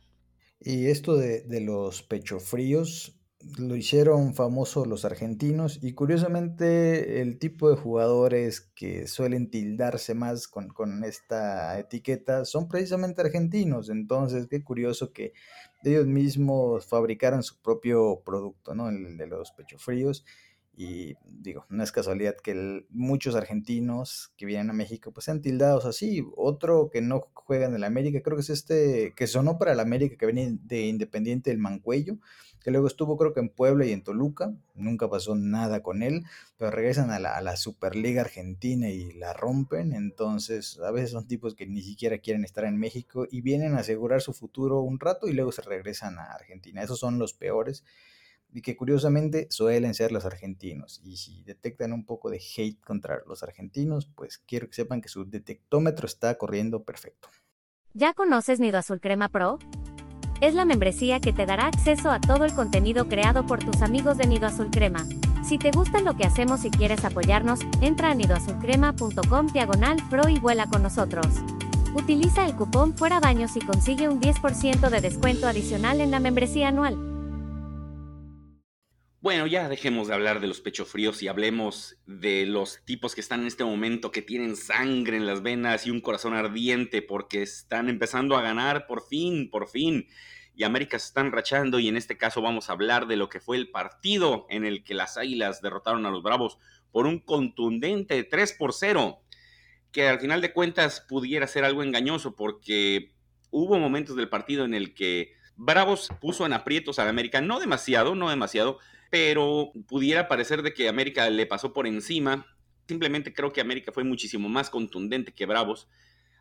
[0.60, 3.18] Y esto de, de los pechofríos,
[3.58, 10.48] lo hicieron famoso los argentinos y curiosamente el tipo de jugadores que suelen tildarse más
[10.48, 13.90] con, esta etiqueta son precisamente argentinos.
[13.90, 15.32] Entonces, qué curioso que
[15.84, 18.88] ellos mismos fabricaron su propio producto, ¿no?
[18.88, 20.24] El de los pechofríos.
[20.80, 25.84] Y digo, no es casualidad que muchos argentinos que vienen a México pues sean tildados
[25.84, 26.24] así.
[26.36, 29.80] Otro que no juega en el América, creo que es este, que sonó para el
[29.80, 32.18] América, que venía de Independiente del Mancuello,
[32.62, 36.22] que luego estuvo creo que en Puebla y en Toluca, nunca pasó nada con él,
[36.56, 41.26] pero regresan a la, a la Superliga Argentina y la rompen, entonces a veces son
[41.26, 45.00] tipos que ni siquiera quieren estar en México y vienen a asegurar su futuro un
[45.00, 46.84] rato y luego se regresan a Argentina.
[46.84, 47.82] Esos son los peores
[48.52, 51.00] y que curiosamente suelen ser los argentinos.
[51.04, 55.08] Y si detectan un poco de hate contra los argentinos, pues quiero que sepan que
[55.08, 57.28] su detectómetro está corriendo perfecto.
[57.94, 59.58] ¿Ya conoces Nido Azul Crema Pro?
[60.40, 64.18] Es la membresía que te dará acceso a todo el contenido creado por tus amigos
[64.18, 65.04] de Nido Azul Crema.
[65.44, 70.38] Si te gusta lo que hacemos y quieres apoyarnos, entra a nidoazulcrema.com diagonal pro y
[70.38, 71.26] vuela con nosotros.
[71.94, 76.68] Utiliza el cupón Fuera Baños y consigue un 10% de descuento adicional en la membresía
[76.68, 77.17] anual.
[79.20, 83.40] Bueno, ya dejemos de hablar de los pechofríos y hablemos de los tipos que están
[83.40, 87.88] en este momento, que tienen sangre en las venas y un corazón ardiente porque están
[87.88, 90.06] empezando a ganar por fin, por fin.
[90.54, 93.40] Y América se están rachando y en este caso vamos a hablar de lo que
[93.40, 96.58] fue el partido en el que las Águilas derrotaron a los Bravos
[96.92, 99.20] por un contundente 3 por 0,
[99.90, 103.10] que al final de cuentas pudiera ser algo engañoso porque
[103.50, 108.14] hubo momentos del partido en el que Bravos puso en aprietos a América, no demasiado,
[108.14, 108.78] no demasiado,
[109.10, 112.46] pero pudiera parecer de que América le pasó por encima.
[112.86, 115.88] Simplemente creo que América fue muchísimo más contundente que Bravos,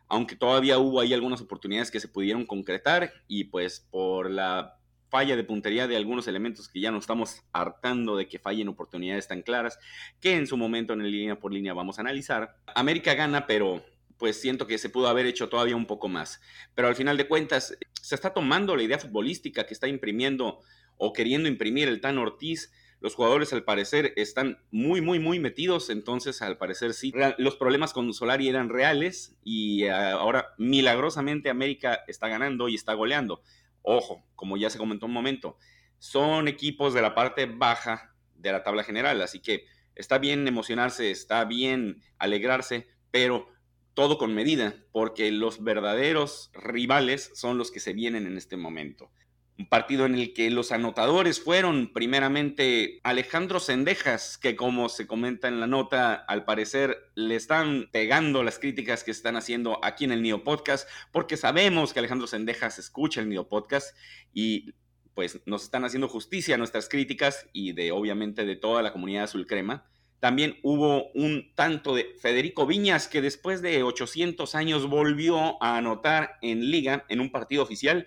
[0.08, 4.78] aunque todavía hubo ahí algunas oportunidades que se pudieron concretar y pues por la
[5.10, 9.28] falla de puntería de algunos elementos que ya nos estamos hartando de que fallen oportunidades
[9.28, 9.78] tan claras,
[10.20, 12.56] que en su momento en línea por línea vamos a analizar.
[12.74, 13.82] América gana, pero
[14.18, 16.40] pues siento que se pudo haber hecho todavía un poco más.
[16.74, 20.60] Pero al final de cuentas, se está tomando la idea futbolística que está imprimiendo
[20.98, 22.72] o queriendo imprimir el Tan Ortiz.
[23.00, 27.92] Los jugadores al parecer están muy, muy, muy metidos, entonces al parecer sí, los problemas
[27.92, 33.40] con Solari eran reales y eh, ahora milagrosamente América está ganando y está goleando.
[33.82, 35.56] Ojo, como ya se comentó un momento,
[35.98, 41.12] son equipos de la parte baja de la tabla general, así que está bien emocionarse,
[41.12, 43.48] está bien alegrarse, pero
[43.94, 49.10] todo con medida, porque los verdaderos rivales son los que se vienen en este momento
[49.58, 55.48] un partido en el que los anotadores fueron primeramente Alejandro Sendejas, que como se comenta
[55.48, 60.12] en la nota, al parecer le están pegando las críticas que están haciendo aquí en
[60.12, 63.96] el Neo Podcast, porque sabemos que Alejandro Sendejas escucha el Neo Podcast
[64.32, 64.74] y
[65.14, 69.24] pues nos están haciendo justicia a nuestras críticas y de obviamente de toda la comunidad
[69.24, 69.90] azul crema.
[70.20, 76.38] También hubo un tanto de Federico Viñas que después de 800 años volvió a anotar
[76.42, 78.06] en liga en un partido oficial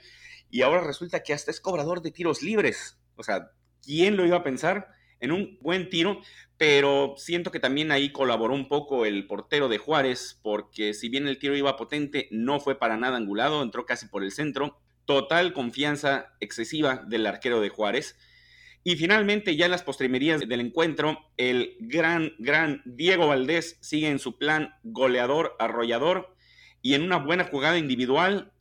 [0.52, 3.00] y ahora resulta que hasta es cobrador de tiros libres.
[3.16, 3.52] O sea,
[3.84, 4.90] ¿quién lo iba a pensar?
[5.22, 6.20] En un buen tiro,
[6.58, 11.28] pero siento que también ahí colaboró un poco el portero de Juárez, porque si bien
[11.28, 14.80] el tiro iba potente, no fue para nada angulado, entró casi por el centro.
[15.06, 18.18] Total confianza excesiva del arquero de Juárez.
[18.84, 24.20] Y finalmente, ya en las postrimerías del encuentro, el gran, gran Diego Valdés sigue en
[24.20, 26.36] su plan goleador, arrollador,
[26.82, 28.52] y en una buena jugada individual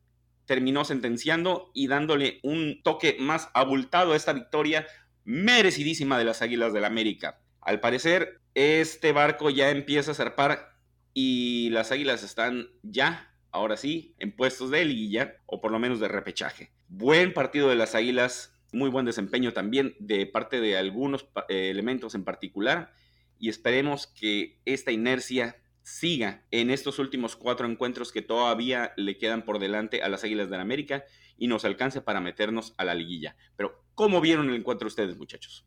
[0.50, 4.84] terminó sentenciando y dándole un toque más abultado a esta victoria
[5.22, 7.38] merecidísima de las Águilas del la América.
[7.60, 10.74] Al parecer, este barco ya empieza a zarpar
[11.14, 16.00] y las Águilas están ya, ahora sí, en puestos de liguilla o por lo menos
[16.00, 16.72] de repechaje.
[16.88, 22.16] Buen partido de las Águilas, muy buen desempeño también de parte de algunos eh, elementos
[22.16, 22.92] en particular
[23.38, 25.59] y esperemos que esta inercia
[25.90, 30.48] siga en estos últimos cuatro encuentros que todavía le quedan por delante a las Águilas
[30.48, 31.04] del la América
[31.36, 33.36] y nos alcance para meternos a la liguilla.
[33.56, 35.66] Pero, ¿cómo vieron el encuentro ustedes, muchachos?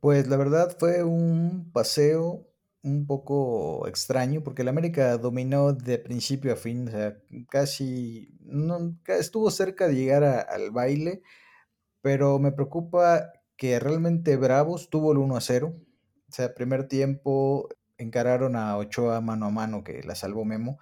[0.00, 2.48] Pues la verdad fue un paseo
[2.82, 8.96] un poco extraño porque el América dominó de principio a fin, o sea, casi no,
[9.06, 11.22] estuvo cerca de llegar al baile,
[12.00, 15.74] pero me preocupa que realmente Bravos tuvo el 1 a 0.
[16.28, 20.78] O sea, primer tiempo encararon a Ochoa mano a mano que la salvó Memo.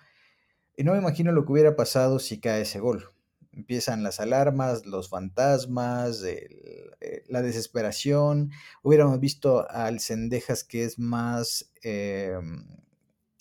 [0.77, 3.11] Y no me imagino lo que hubiera pasado si cae ese gol.
[3.53, 8.51] Empiezan las alarmas, los fantasmas, eh, la desesperación.
[8.83, 12.67] Hubiéramos visto al Cendejas que es más em,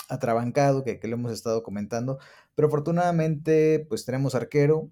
[0.10, 2.20] atrabancado, que, que lo hemos estado comentando.
[2.56, 4.92] Pero afortunadamente, pues tenemos arquero,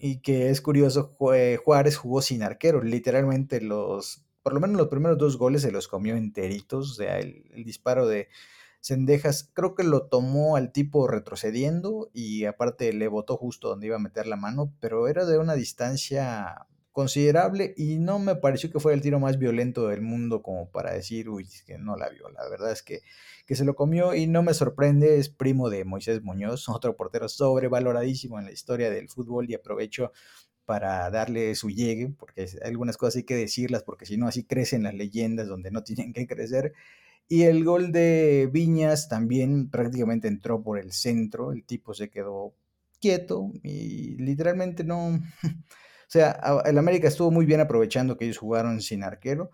[0.00, 5.18] y que es curioso, Juárez jugó sin arquero, literalmente los, por lo menos los primeros
[5.18, 8.28] dos goles se los comió enteritos, o sea, el, disparo de
[8.80, 13.96] Cendejas creo que lo tomó al tipo retrocediendo y aparte le botó justo donde iba
[13.96, 18.78] a meter la mano, pero era de una distancia considerable y no me pareció que
[18.78, 22.28] fuera el tiro más violento del mundo como para decir, uy, que no la vio,
[22.30, 23.00] la verdad es que
[23.46, 27.28] que se lo comió y no me sorprende, es primo de Moisés Muñoz, otro portero
[27.28, 30.12] sobrevaloradísimo en la historia del fútbol y aprovecho
[30.66, 34.82] para darle su llegue, porque algunas cosas hay que decirlas, porque si no así crecen
[34.82, 36.74] las leyendas donde no tienen que crecer.
[37.28, 42.54] Y el gol de Viñas también prácticamente entró por el centro, el tipo se quedó
[43.00, 45.08] quieto y literalmente no...
[45.42, 49.50] o sea, el América estuvo muy bien aprovechando que ellos jugaron sin arquero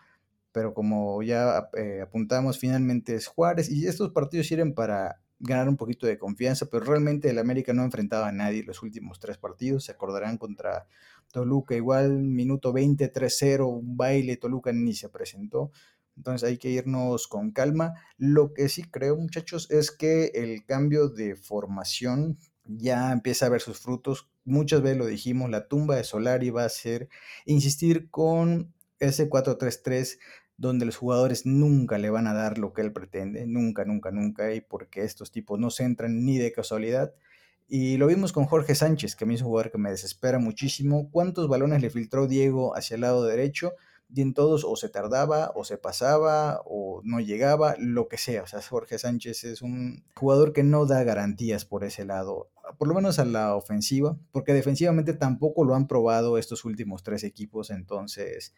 [0.53, 5.76] pero como ya eh, apuntamos, finalmente es Juárez y estos partidos sirven para ganar un
[5.76, 9.38] poquito de confianza, pero realmente el América no ha enfrentado a nadie los últimos tres
[9.38, 10.87] partidos, se acordarán contra
[11.33, 15.72] Toluca, igual minuto 20, 3-0, un baile, Toluca ni se presentó,
[16.16, 17.94] entonces hay que irnos con calma.
[18.18, 23.61] Lo que sí creo, muchachos, es que el cambio de formación ya empieza a ver
[23.61, 24.31] sus frutos.
[24.44, 27.09] Muchas veces lo dijimos, la tumba de Solari va a ser
[27.46, 30.18] insistir con ese 4-3-3
[30.62, 34.55] donde los jugadores nunca le van a dar lo que él pretende, nunca, nunca, nunca,
[34.55, 37.12] y porque estos tipos no se entran ni de casualidad.
[37.66, 40.38] Y lo vimos con Jorge Sánchez, que a mí es un jugador que me desespera
[40.38, 41.11] muchísimo.
[41.11, 43.72] ¿Cuántos balones le filtró Diego hacia el lado derecho?
[44.14, 48.44] Y en todos o se tardaba, o se pasaba, o no llegaba, lo que sea.
[48.44, 52.87] O sea, Jorge Sánchez es un jugador que no da garantías por ese lado, por
[52.87, 57.70] lo menos a la ofensiva, porque defensivamente tampoco lo han probado estos últimos tres equipos.
[57.70, 58.55] Entonces,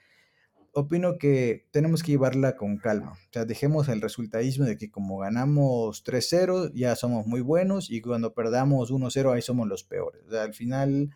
[0.75, 3.13] opino que tenemos que llevarla con calma.
[3.13, 8.01] O sea, dejemos el resultadismo de que como ganamos 3-0 ya somos muy buenos y
[8.01, 10.23] cuando perdamos 1-0 ahí somos los peores.
[10.27, 11.11] O sea, al final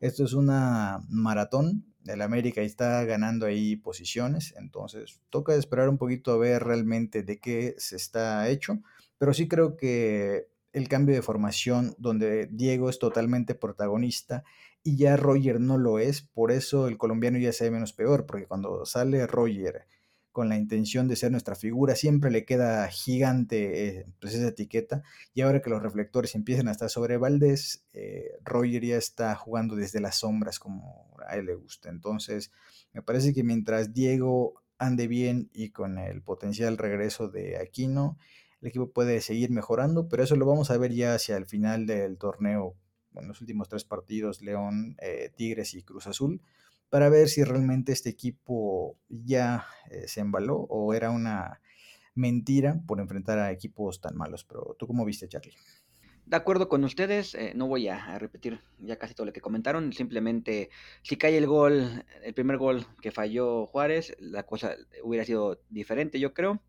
[0.00, 1.86] esto es una maratón.
[2.04, 7.40] El América está ganando ahí posiciones, entonces toca esperar un poquito a ver realmente de
[7.40, 8.80] qué se está hecho,
[9.18, 14.44] pero sí creo que el cambio de formación donde Diego es totalmente protagonista
[14.86, 18.24] y ya Roger no lo es, por eso el colombiano ya se ve menos peor,
[18.24, 19.88] porque cuando sale Roger
[20.30, 25.02] con la intención de ser nuestra figura, siempre le queda gigante eh, pues, esa etiqueta,
[25.34, 29.74] y ahora que los reflectores empiezan a estar sobre Valdés, eh, Roger ya está jugando
[29.74, 32.52] desde las sombras como a él le gusta, entonces
[32.92, 38.18] me parece que mientras Diego ande bien y con el potencial regreso de Aquino,
[38.60, 41.86] el equipo puede seguir mejorando, pero eso lo vamos a ver ya hacia el final
[41.86, 42.76] del torneo
[43.20, 46.40] en los últimos tres partidos, León, eh, Tigres y Cruz Azul,
[46.90, 51.60] para ver si realmente este equipo ya eh, se embaló o era una
[52.14, 54.44] mentira por enfrentar a equipos tan malos.
[54.44, 55.54] Pero tú cómo viste, Charlie?
[56.26, 59.92] De acuerdo con ustedes, eh, no voy a, repetir ya casi todo lo que comentaron,
[59.92, 60.70] simplemente
[61.02, 64.74] si cae el gol, el primer gol que falló Juárez, la cosa
[65.04, 66.60] hubiera sido diferente, yo creo.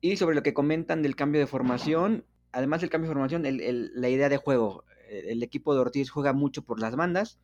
[0.00, 4.08] Y sobre lo que comentan del cambio de formación, además del cambio de formación, la
[4.08, 7.38] idea de juego, el equipo de Ortiz juega mucho por las bandas,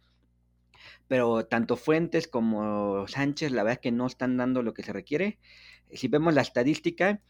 [1.09, 4.93] pero tanto Fuentes como Sánchez, la verdad es que no están dando lo que se
[4.93, 5.39] requiere.
[5.93, 7.21] Si vemos la estadística,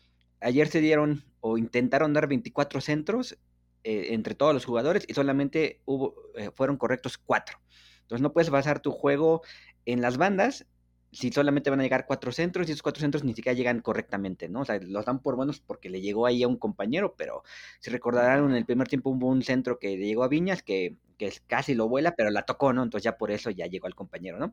[0.41, 3.39] ayer se dieron o intentaron dar 24 centros
[3.85, 7.59] eh, entre todos los jugadores y solamente hubo, eh, fueron correctos 4.
[8.03, 9.43] Entonces no puedes basar tu juego
[9.87, 10.67] en las bandas
[11.13, 14.49] si solamente van a llegar cuatro centros y esos cuatro centros ni siquiera llegan correctamente,
[14.49, 14.61] ¿no?
[14.63, 17.43] O sea, los dan por buenos porque le llegó ahí a un compañero, pero
[17.81, 20.97] si recordarán en el primer tiempo hubo un centro que le llegó a Viñas que,
[21.19, 22.83] que casi lo vuela, pero la tocó, ¿no?
[22.83, 24.53] Entonces ya por eso ya llegó al compañero, ¿no?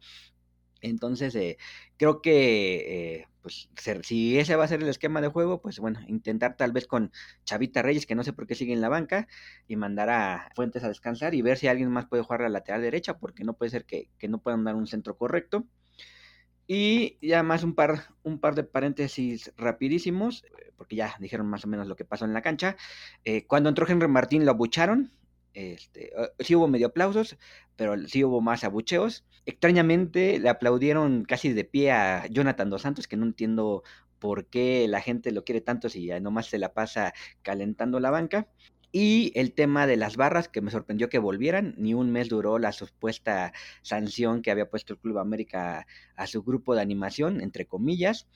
[0.81, 1.57] Entonces, eh,
[1.97, 3.69] creo que, eh, pues,
[4.03, 7.11] si ese va a ser el esquema de juego, pues bueno, intentar tal vez con
[7.45, 9.27] Chavita Reyes, que no sé por qué sigue en la banca,
[9.67, 12.49] y mandar a Fuentes a descansar y ver si alguien más puede jugar a la
[12.49, 15.65] lateral derecha, porque no puede ser que, que no puedan dar un centro correcto.
[16.71, 21.65] Y ya más un par, un par de paréntesis rapidísimos, eh, porque ya dijeron más
[21.65, 22.77] o menos lo que pasó en la cancha.
[23.25, 25.12] Eh, cuando entró Henry Martín lo abucharon.
[25.55, 27.39] Este, eh, sí hubo medio aplausos,
[27.75, 29.25] pero sí hubo más abucheos.
[29.47, 33.82] Extrañamente le aplaudieron casi de pie a Jonathan Dos Santos, que no entiendo
[34.19, 38.47] por qué la gente lo quiere tanto si nomás se la pasa calentando la banca.
[38.91, 42.58] Y el tema de las barras, que me sorprendió que volvieran, ni un mes duró
[42.58, 47.67] la supuesta sanción que había puesto el Club América a su grupo de animación, entre
[47.67, 48.28] comillas.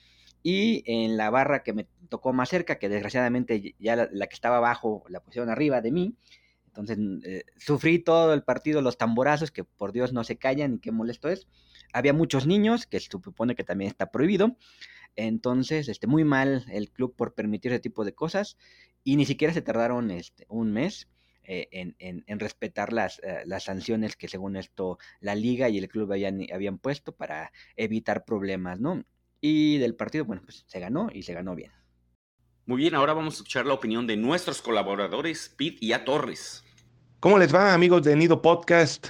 [0.44, 4.58] Y en la barra que me tocó más cerca, que desgraciadamente ya la, que estaba
[4.58, 6.14] abajo la pusieron arriba de mí,
[6.66, 10.78] entonces eh, sufrí todo el partido, los tamborazos, que por Dios no se callan y
[10.78, 11.48] qué molesto es.
[11.92, 14.56] Había muchos niños, que se supone que también está prohibido.
[15.16, 18.56] Entonces, este, muy mal el club por permitir ese tipo de cosas
[19.04, 21.08] y ni siquiera se tardaron este, un mes
[21.44, 26.10] eh, en, respetar las, eh, las, sanciones que según esto la liga y el club
[26.10, 29.04] habían, habían puesto para evitar problemas, ¿no?
[29.42, 31.70] Y del partido, bueno, pues se ganó y se ganó bien.
[32.64, 36.64] Muy bien, ahora vamos a escuchar la opinión de nuestros colaboradores, Pete y a Torres.
[37.20, 39.08] ¿Cómo les va, amigos de Nido Podcast?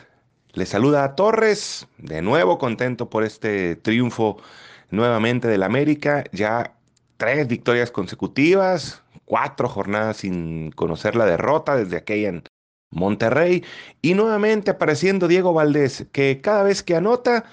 [0.55, 4.43] Les saluda a Torres, de nuevo contento por este triunfo
[4.91, 6.77] nuevamente del América, ya
[7.17, 12.45] tres victorias consecutivas, cuatro jornadas sin conocer la derrota desde aquella en
[12.91, 13.65] Monterrey
[14.03, 17.45] y nuevamente apareciendo Diego Valdés, que cada vez que anota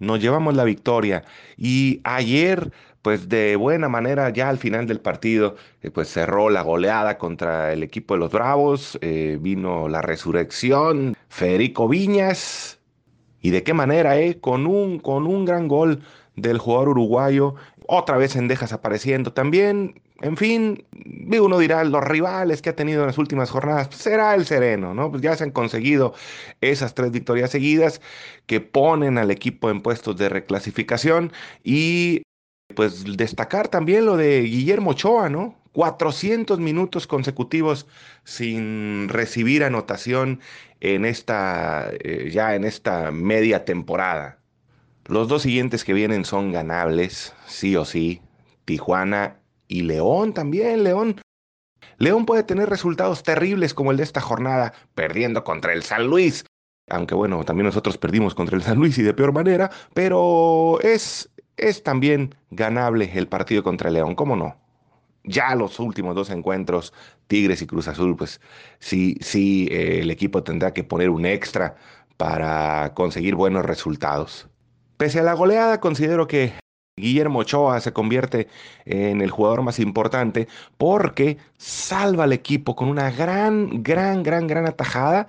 [0.00, 1.24] nos llevamos la victoria.
[1.56, 6.62] Y ayer, pues de buena manera, ya al final del partido, eh, pues cerró la
[6.62, 12.80] goleada contra el equipo de los Bravos, eh, vino la resurrección, Federico Viñas,
[13.42, 16.02] y de qué manera, eh, con un, con un gran gol
[16.36, 17.54] del jugador uruguayo,
[17.86, 20.00] otra vez Endejas apareciendo también.
[20.20, 20.84] En fin,
[21.40, 24.92] uno dirá, los rivales que ha tenido en las últimas jornadas, pues, será el sereno,
[24.94, 25.10] ¿no?
[25.10, 26.14] Pues ya se han conseguido
[26.60, 28.02] esas tres victorias seguidas
[28.46, 31.32] que ponen al equipo en puestos de reclasificación
[31.64, 32.22] y
[32.76, 35.56] pues destacar también lo de Guillermo Ochoa, ¿no?
[35.72, 37.86] 400 minutos consecutivos
[38.24, 40.40] sin recibir anotación
[40.80, 44.38] en esta, eh, ya en esta media temporada.
[45.06, 48.22] Los dos siguientes que vienen son ganables, sí o sí.
[48.64, 49.39] Tijuana
[49.70, 51.20] y León también, León.
[51.96, 56.44] León puede tener resultados terribles como el de esta jornada, perdiendo contra el San Luis.
[56.88, 61.30] Aunque bueno, también nosotros perdimos contra el San Luis y de peor manera, pero es,
[61.56, 64.56] es también ganable el partido contra León, ¿cómo no?
[65.22, 66.92] Ya los últimos dos encuentros,
[67.28, 68.40] Tigres y Cruz Azul, pues
[68.80, 71.76] sí, sí, eh, el equipo tendrá que poner un extra
[72.16, 74.48] para conseguir buenos resultados.
[74.96, 76.52] Pese a la goleada, considero que
[77.00, 78.48] Guillermo Ochoa se convierte
[78.84, 84.66] en el jugador más importante porque salva al equipo con una gran, gran, gran, gran
[84.66, 85.28] atajada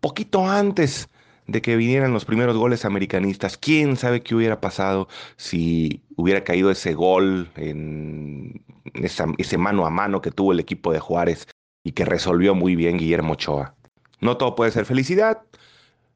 [0.00, 1.08] poquito antes
[1.46, 3.56] de que vinieran los primeros goles americanistas.
[3.58, 8.62] ¿Quién sabe qué hubiera pasado si hubiera caído ese gol en
[8.94, 11.48] ese mano a mano que tuvo el equipo de Juárez
[11.84, 13.74] y que resolvió muy bien Guillermo Ochoa?
[14.20, 15.42] No todo puede ser felicidad.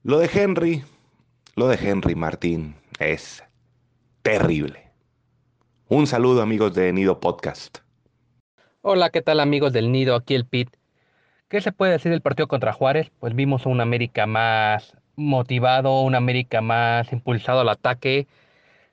[0.03, 0.85] Lo de Henry,
[1.57, 3.43] lo de Henry Martín es
[4.25, 4.91] terrible.
[5.87, 7.81] Un saludo amigos de Nido Podcast.
[8.81, 10.17] Hola, ¿qué tal amigos del Nido?
[10.17, 10.71] Aquí el Pit.
[11.49, 13.13] ¿Qué se puede decir del partido contra Juárez?
[13.21, 18.27] Pues vimos un América más motivado, un América más impulsado al ataque.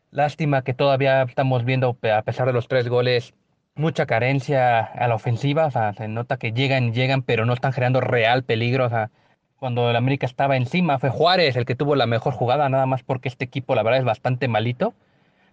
[0.09, 3.33] Lástima que todavía estamos viendo, a pesar de los tres goles,
[3.75, 5.67] mucha carencia a la ofensiva.
[5.67, 8.85] O sea, se nota que llegan llegan, pero no están generando real peligro.
[8.85, 9.11] O sea,
[9.55, 10.99] cuando el América estaba encima.
[10.99, 13.99] Fue Juárez el que tuvo la mejor jugada, nada más porque este equipo, la verdad,
[13.99, 14.93] es bastante malito.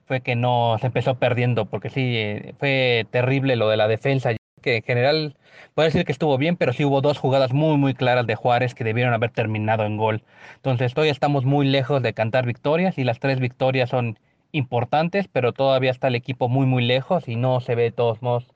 [0.09, 4.31] Fue que no se empezó perdiendo, porque sí, eh, fue terrible lo de la defensa.
[4.63, 5.37] Que en general,
[5.75, 8.75] puede decir que estuvo bien, pero sí hubo dos jugadas muy, muy claras de Juárez
[8.75, 10.25] que debieron haber terminado en gol.
[10.57, 14.19] Entonces, todavía estamos muy lejos de cantar victorias y las tres victorias son
[14.51, 18.23] importantes, pero todavía está el equipo muy, muy lejos y no se ve de todos
[18.23, 18.47] modos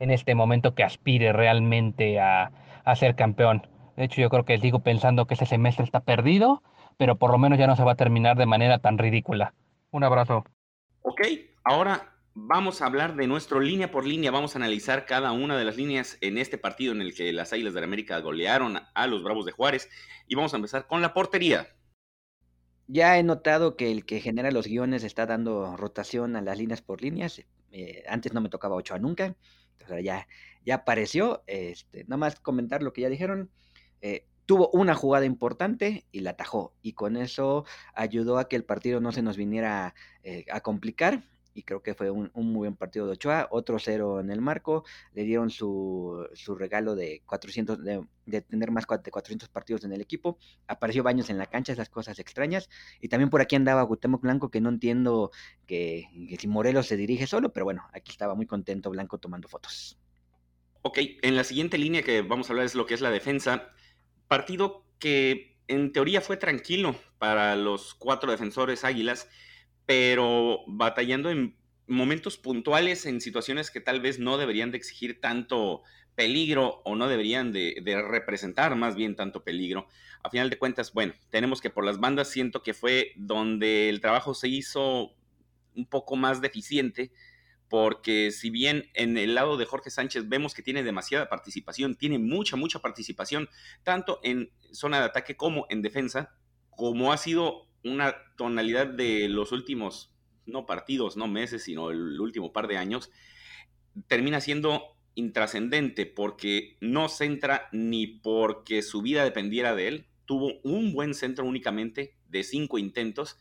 [0.00, 2.50] en este momento que aspire realmente a,
[2.84, 3.68] a ser campeón.
[3.96, 6.62] De hecho, yo creo que sigo pensando que ese semestre está perdido,
[6.96, 9.54] pero por lo menos ya no se va a terminar de manera tan ridícula.
[9.90, 10.44] Un abrazo.
[11.04, 11.20] Ok,
[11.64, 14.30] ahora vamos a hablar de nuestro línea por línea.
[14.30, 17.52] Vamos a analizar cada una de las líneas en este partido en el que las
[17.52, 19.90] Águilas de la América golearon a los Bravos de Juárez.
[20.28, 21.66] Y vamos a empezar con la portería.
[22.86, 26.82] Ya he notado que el que genera los guiones está dando rotación a las líneas
[26.82, 27.42] por líneas.
[27.72, 29.34] Eh, antes no me tocaba ocho a nunca.
[29.72, 30.28] Entonces ya,
[30.64, 31.42] ya apareció.
[31.48, 33.50] Este, nada más comentar lo que ya dijeron.
[34.02, 36.74] Eh, tuvo una jugada importante y la atajó.
[36.82, 41.24] Y con eso ayudó a que el partido no se nos viniera eh, a complicar.
[41.54, 43.48] Y creo que fue un, muy buen partido de Ochoa.
[43.50, 44.84] Otro cero en el marco.
[45.12, 46.26] Le dieron su,
[46.56, 50.38] regalo de 400, de, tener más de 400 partidos en el equipo.
[50.66, 52.70] Apareció Baños en la cancha, esas cosas extrañas.
[53.02, 55.30] Y también por aquí andaba Gutemoc Blanco, que no entiendo
[55.66, 57.52] que, que si Morelos se dirige solo.
[57.52, 59.98] Pero bueno, aquí estaba muy contento Blanco tomando fotos.
[60.80, 63.72] Ok, en la siguiente línea que vamos a hablar es lo que es la defensa.
[64.32, 69.28] Partido que en teoría fue tranquilo para los cuatro defensores águilas,
[69.84, 71.54] pero batallando en,
[71.86, 75.82] momentos puntuales en situaciones que tal vez no deberían de exigir tanto
[76.14, 77.74] peligro o no deberían de,
[78.08, 79.86] representar más bien tanto peligro.
[80.22, 84.00] A final de cuentas, bueno, tenemos que por las bandas siento que fue donde el
[84.00, 85.12] trabajo se hizo
[85.76, 87.12] un poco más deficiente,
[87.72, 92.18] porque si bien en el lado de Jorge Sánchez vemos que tiene demasiada participación, tiene
[92.18, 93.48] mucha, mucha participación,
[93.82, 96.36] tanto en zona de ataque como en defensa,
[96.68, 100.14] como ha sido una tonalidad de los últimos,
[100.44, 103.10] no partidos, no meses, sino el último par de años,
[104.06, 110.06] termina siendo intrascendente porque no centra ni porque su vida dependiera de él.
[110.26, 113.38] Tuvo un buen centro únicamente de cinco intentos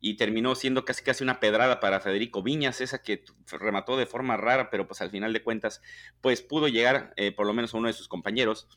[0.00, 4.36] y terminó siendo casi casi una pedrada para Federico Viñas, esa que remató de forma
[4.36, 5.82] rara, pero pues al final de cuentas
[6.20, 8.68] pues pudo llegar eh, por lo menos a uno de sus compañeros.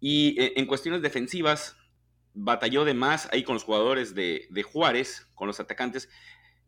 [0.00, 1.76] Y eh, en cuestiones defensivas
[2.34, 6.08] batalló de más ahí con los jugadores de, de Juárez, con los atacantes,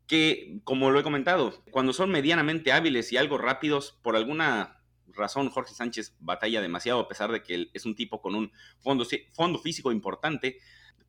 [0.06, 4.80] que como lo he comentado, cuando son medianamente hábiles y algo rápidos, por alguna
[5.16, 9.06] razón Jorge Sánchez batalla demasiado, a pesar de que es un tipo con un fondo,
[9.32, 10.58] fondo físico importante,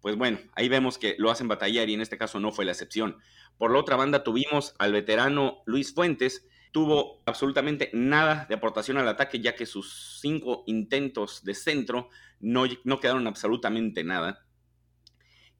[0.05, 2.73] pues bueno, ahí vemos que lo hacen batallar y en este caso no fue la
[2.73, 3.17] excepción.
[3.57, 9.07] Por la otra banda tuvimos al veterano Luis Fuentes, tuvo absolutamente nada de aportación al
[9.07, 14.45] ataque, ya que sus cinco intentos de centro no, no quedaron absolutamente nada.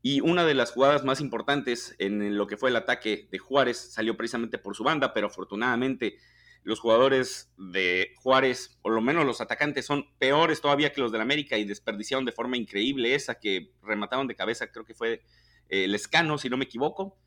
[0.03, 3.93] Y una de las jugadas más importantes en lo que fue el ataque de Juárez
[3.93, 6.19] salió precisamente por su banda, pero afortunadamente
[6.65, 11.21] los jugadores de Juárez, por lo menos los atacantes, son peores todavía que los del
[11.21, 15.21] América y desperdiciaron de forma increíble esa que remataron de cabeza, creo que fue
[15.69, 17.19] eh, el escano, si no me equivoco,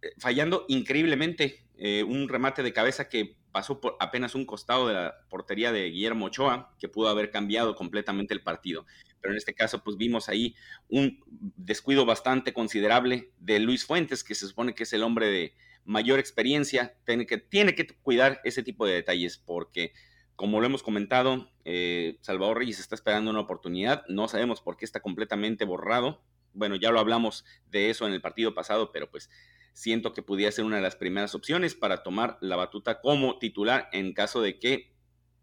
[0.00, 4.94] eh, fallando increíblemente eh, un remate de cabeza que pasó por apenas un costado de
[4.94, 8.86] la portería de Guillermo Ochoa, que pudo haber cambiado completamente el partido.
[9.20, 10.54] Pero en este caso, pues vimos ahí
[10.88, 11.20] un
[11.56, 16.18] descuido bastante considerable de Luis Fuentes, que se supone que es el hombre de, mayor
[16.18, 19.92] experiencia, tiene que, tiene que cuidar ese tipo de detalles porque,
[20.36, 24.84] como lo hemos comentado, eh, Salvador Reyes está esperando una oportunidad, no sabemos por qué
[24.84, 26.22] está completamente borrado.
[26.52, 29.28] Bueno, ya lo hablamos de eso en el partido pasado, pero pues
[29.72, 33.88] siento que pudiera ser una de las primeras opciones para tomar la batuta como titular
[33.92, 34.94] en caso de que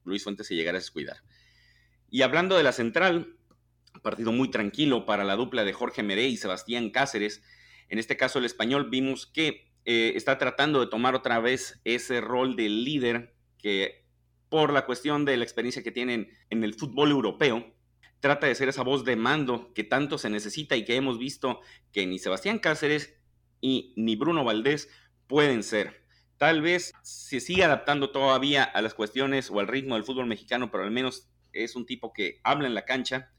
[0.03, 1.17] Luis Fuentes se llegara a descuidar.
[2.09, 3.37] Y hablando de la central,
[4.01, 7.43] partido muy tranquilo para la dupla de Jorge Meré y Sebastián Cáceres.
[7.89, 12.21] En este caso, el español vimos que eh, está tratando de tomar otra vez ese
[12.21, 14.05] rol de líder que
[14.49, 17.73] por la cuestión de la experiencia que tienen en el fútbol europeo,
[18.19, 21.61] trata de ser esa voz de mando que tanto se necesita y que hemos visto
[21.91, 23.15] que ni Sebastián Cáceres
[23.61, 24.89] y ni Bruno Valdés
[25.27, 26.05] pueden ser.
[26.38, 30.71] Tal vez se siga adaptando todavía a las cuestiones o al ritmo del fútbol mexicano,
[30.71, 33.32] pero al menos es un tipo que habla en la cancha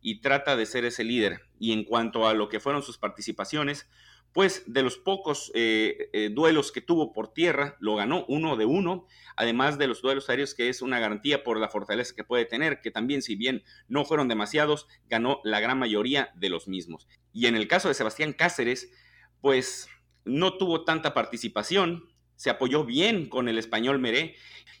[0.00, 1.42] y trata de ser ese líder.
[1.58, 3.88] Y en cuanto a lo que fueron sus participaciones,
[4.32, 8.64] pues de los pocos eh, eh, duelos que tuvo por tierra, lo ganó uno de
[8.64, 9.06] uno,
[9.36, 12.80] además de los duelos aéreos, que es una garantía por la fortaleza que puede tener,
[12.80, 17.08] que también, si bien no fueron demasiados, ganó la gran mayoría de los mismos.
[17.32, 18.92] Y en el caso de Sebastián Cáceres,
[19.40, 19.88] pues
[20.24, 24.36] no tuvo tanta participación, se apoyó bien con el español Meré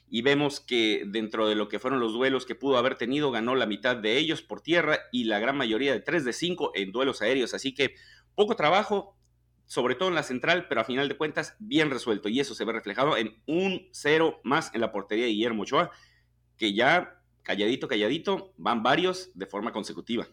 [0.08, 3.54] y vemos que dentro de lo que fueron los duelos que pudo haber tenido, ganó
[3.54, 6.90] la mitad de ellos por tierra y la gran mayoría de 3 de 5 en
[6.90, 7.54] duelos aéreos.
[7.54, 7.94] Así que
[8.34, 9.16] poco trabajo,
[9.70, 12.28] sobre todo en la central, pero a final de cuentas bien resuelto.
[12.28, 15.92] Y eso se ve reflejado en un cero más en la portería de Guillermo Ochoa,
[16.56, 20.26] que ya calladito, calladito, van varios de forma consecutiva.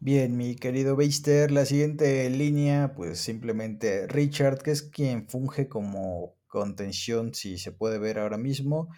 [0.00, 6.34] Bien, mi querido Beister, la siguiente línea, pues simplemente Richard, que es quien funge como
[6.48, 8.88] contención, si se puede ver ahora mismo.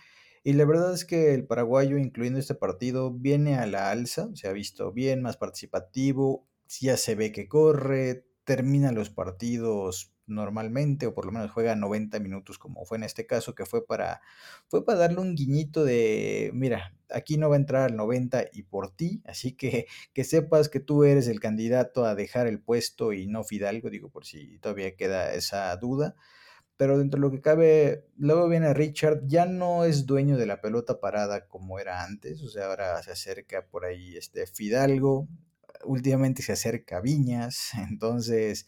[0.42, 4.48] Y la verdad es que el paraguayo, incluyendo este partido, viene a la alza, se
[4.48, 6.48] ha visto bien, más participativo,
[6.80, 12.18] ya se ve que corre, termina los partidos normalmente, o por lo menos juega 90
[12.20, 14.20] minutos, como fue en este caso, que fue para,
[14.68, 18.62] fue para darle un guiñito de, mira, aquí no va a entrar al 90 y
[18.62, 23.12] por ti, así que que sepas que tú eres el candidato a dejar el puesto
[23.12, 26.14] y no Fidalgo, digo, por si todavía queda esa duda.
[26.76, 30.60] Pero dentro de lo que cabe, luego viene Richard, ya no es dueño de la
[30.60, 35.28] pelota parada como era antes, o sea, ahora se acerca por ahí este Fidalgo,
[35.84, 38.66] últimamente se acerca a Viñas, entonces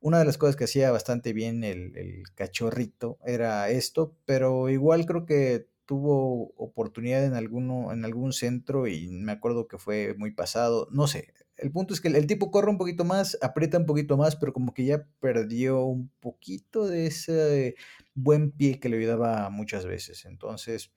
[0.00, 5.26] una de las cosas que hacía bastante bien el, cachorrito era esto, pero igual creo
[5.26, 10.88] que tuvo oportunidad en, alguno, en algún centro y me acuerdo que fue muy pasado,
[10.92, 14.16] no sé, el punto es que el, tipo corre un poquito más, aprieta un poquito
[14.16, 17.74] más, pero como que ya perdió un poquito de ese
[18.14, 20.92] buen pie que le ayudaba muchas veces, entonces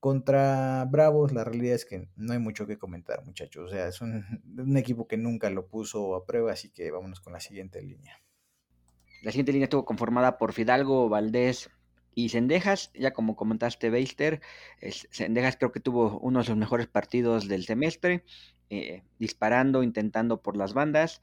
[0.00, 3.66] contra Bravos, la realidad es que no hay mucho que comentar, muchachos.
[3.66, 7.34] O sea, es un, equipo que nunca lo puso a prueba, así que vámonos con
[7.34, 8.20] la siguiente línea.
[9.22, 11.70] La siguiente línea estuvo conformada por Fidalgo, Valdés,
[12.14, 14.40] Y Sendejas, ya como comentaste, Beister,
[15.10, 18.24] Sendejas creo que tuvo uno de los mejores partidos del semestre,
[18.70, 21.20] eh, disparando, intentando por las bandas.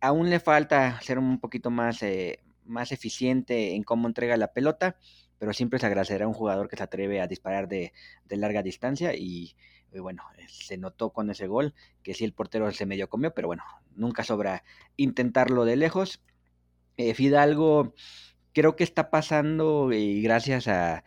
[0.00, 4.96] Aún le falta ser un poquito más, eh, más eficiente en cómo entrega la pelota,
[5.38, 7.92] pero siempre se agradecerá a un jugador que se atreve a disparar de,
[8.28, 9.54] larga distancia y,
[9.96, 13.64] bueno, se notó con ese gol que sí el portero se medio comió, pero bueno,
[13.94, 14.64] nunca sobra
[14.96, 16.22] intentarlo de lejos.
[16.96, 17.94] Eh, Fidalgo
[18.52, 21.04] creo que está pasando y gracias a,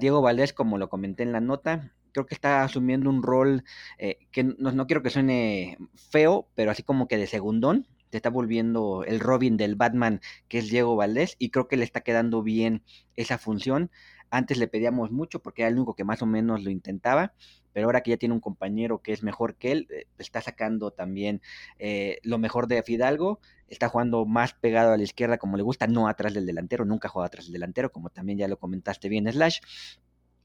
[0.00, 3.62] Diego Valdés, como lo comenté en la nota, creo que está asumiendo un rol
[3.98, 8.18] eh, que no, no, quiero que suene feo, pero así como que de segundón, te
[8.18, 12.00] está volviendo el Robin del Batman, que es Diego Valdés, y creo que le está
[12.00, 12.82] quedando bien
[13.16, 13.90] esa función.
[14.30, 17.34] Antes le pedíamos mucho porque era el único que más o menos lo intentaba,
[17.72, 20.90] pero ahora que ya tiene un compañero que es mejor que él, eh, está sacando
[20.92, 21.42] también
[21.78, 25.86] eh, lo mejor de Fidalgo, está jugando más pegado a la izquierda como le gusta,
[25.86, 29.30] no atrás del delantero, nunca juega atrás del delantero, como también ya lo comentaste bien,
[29.30, 29.60] Slash,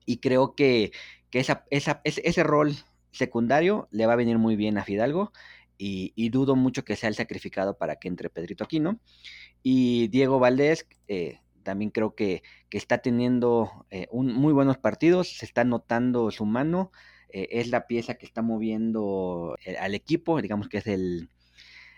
[0.06, 0.92] y creo que,
[1.32, 2.76] esa, esa, ese rol
[3.12, 5.32] secundario le va a venir muy bien a Fidalgo
[5.84, 9.00] y, dudo mucho que sea el sacrificado para que entre Pedrito Aquino.
[9.64, 15.46] Y Diego Valdés, eh, también creo que, está teniendo eh, un, muy buenos partidos, se
[15.46, 16.92] está notando su mano,
[17.30, 21.30] eh, es la pieza que está moviendo al equipo, digamos que es el,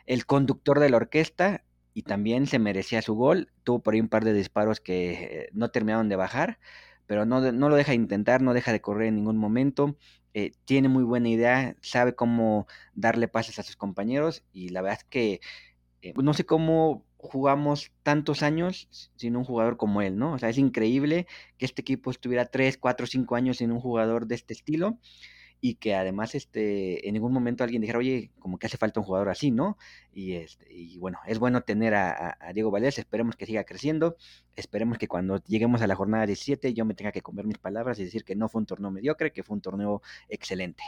[0.05, 1.63] el conductor de la orquesta
[1.93, 5.69] y también se merecía su gol, tuvo por ahí un par de disparos que no
[5.69, 6.59] terminaron de bajar,
[7.05, 9.97] pero no, no lo deja de intentar, no deja de correr en ningún momento,
[10.33, 14.99] eh, tiene muy buena idea, sabe cómo darle pases a sus compañeros y la verdad
[14.99, 15.41] es que
[16.01, 20.33] eh, no sé cómo jugamos tantos años sin un jugador como él, ¿no?
[20.33, 21.27] O sea, es increíble
[21.57, 24.99] que este equipo estuviera 3, 4, 5 años sin un jugador de este estilo
[25.65, 29.05] y que además este, en ningún momento alguien dijera, oye, como que hace falta un
[29.05, 29.77] jugador así, ¿no?
[30.11, 34.17] Y, este, y bueno, es bueno tener a, Diego Valdés, esperemos que siga creciendo,
[34.57, 37.97] esperemos que cuando lleguemos a la jornada 17 yo me tenga que comer mis palabras
[37.97, 40.83] y decir que no fue un torneo mediocre, que fue un torneo excelente.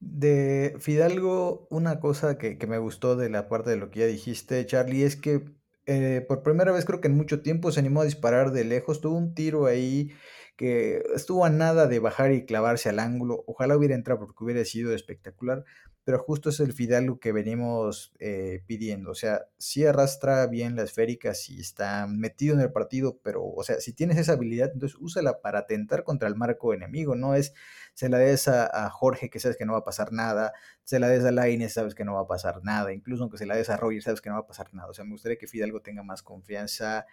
[0.00, 4.66] De Fidalgo, una cosa que, me gustó de la parte de lo que ya dijiste,
[4.66, 5.44] Charlie, es que
[5.86, 9.00] eh, por primera vez creo que en mucho tiempo se animó a disparar de lejos,
[9.00, 10.10] tuvo un tiro ahí
[10.56, 13.44] que estuvo a nada de bajar y clavarse al ángulo.
[13.46, 15.64] Ojalá hubiera entrado porque hubiera sido espectacular,
[16.04, 19.10] pero justo es el Fidalgo que venimos eh, pidiendo.
[19.10, 23.64] O sea, sí arrastra bien las esféricas y está metido en el partido, pero, o
[23.64, 27.16] sea, si tienes esa habilidad, entonces úsala para atentar contra el marco enemigo.
[27.16, 27.54] No es
[27.94, 30.52] se la des a, Jorge que sabes que no va a pasar nada,
[30.84, 33.46] se la des a Laine sabes que no va a pasar nada, incluso aunque se
[33.46, 34.88] la des a Roger sabes que no va a pasar nada.
[34.90, 37.06] O sea, me gustaría que Fidalgo tenga más confianza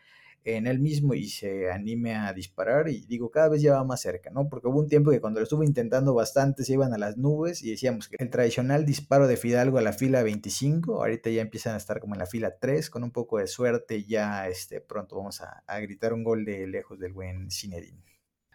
[0.44, 4.02] en él mismo y se anime a disparar y digo, cada vez ya va más
[4.02, 4.50] cerca, ¿no?
[4.50, 7.62] Porque hubo un tiempo que cuando lo estuvo intentando bastante se iban a las nubes
[7.64, 11.76] y decíamos que el tradicional disparo de Fidalgo a la fila 25, ahorita ya empiezan
[11.76, 15.16] a estar como en la fila 3, con un poco de suerte ya este, pronto
[15.16, 18.04] vamos a, gritar un gol de lejos del buen Zinedine.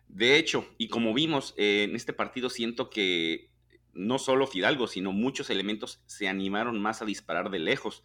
[0.09, 3.51] De hecho, y como vimos eh, en este partido, siento que
[3.93, 8.03] no solo Fidalgo, sino muchos elementos se animaron más a disparar de lejos.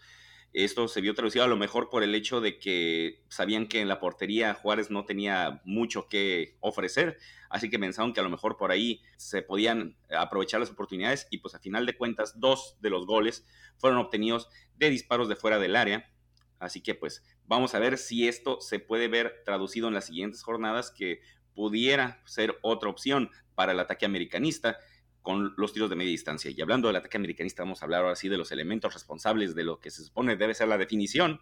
[0.54, 3.88] Esto se vio traducido a lo mejor por el hecho de que sabían que en
[3.88, 7.18] la portería Juárez no tenía mucho que ofrecer,
[7.50, 11.38] así que pensaron que a lo mejor por ahí se podían aprovechar las oportunidades y
[11.38, 13.46] pues a final de cuentas dos de los goles
[13.78, 16.12] fueron obtenidos de disparos de fuera del área.
[16.60, 20.44] Así que pues vamos a ver si esto se puede ver traducido en las siguientes
[20.44, 21.22] jornadas que
[21.56, 24.78] pudiera ser otra opción para el ataque americanista
[25.22, 26.52] con los tiros de media distancia.
[26.52, 29.64] Y hablando del ataque americanista, vamos a hablar ahora sí de los elementos responsables de
[29.64, 31.40] lo que se supone debe ser la definición,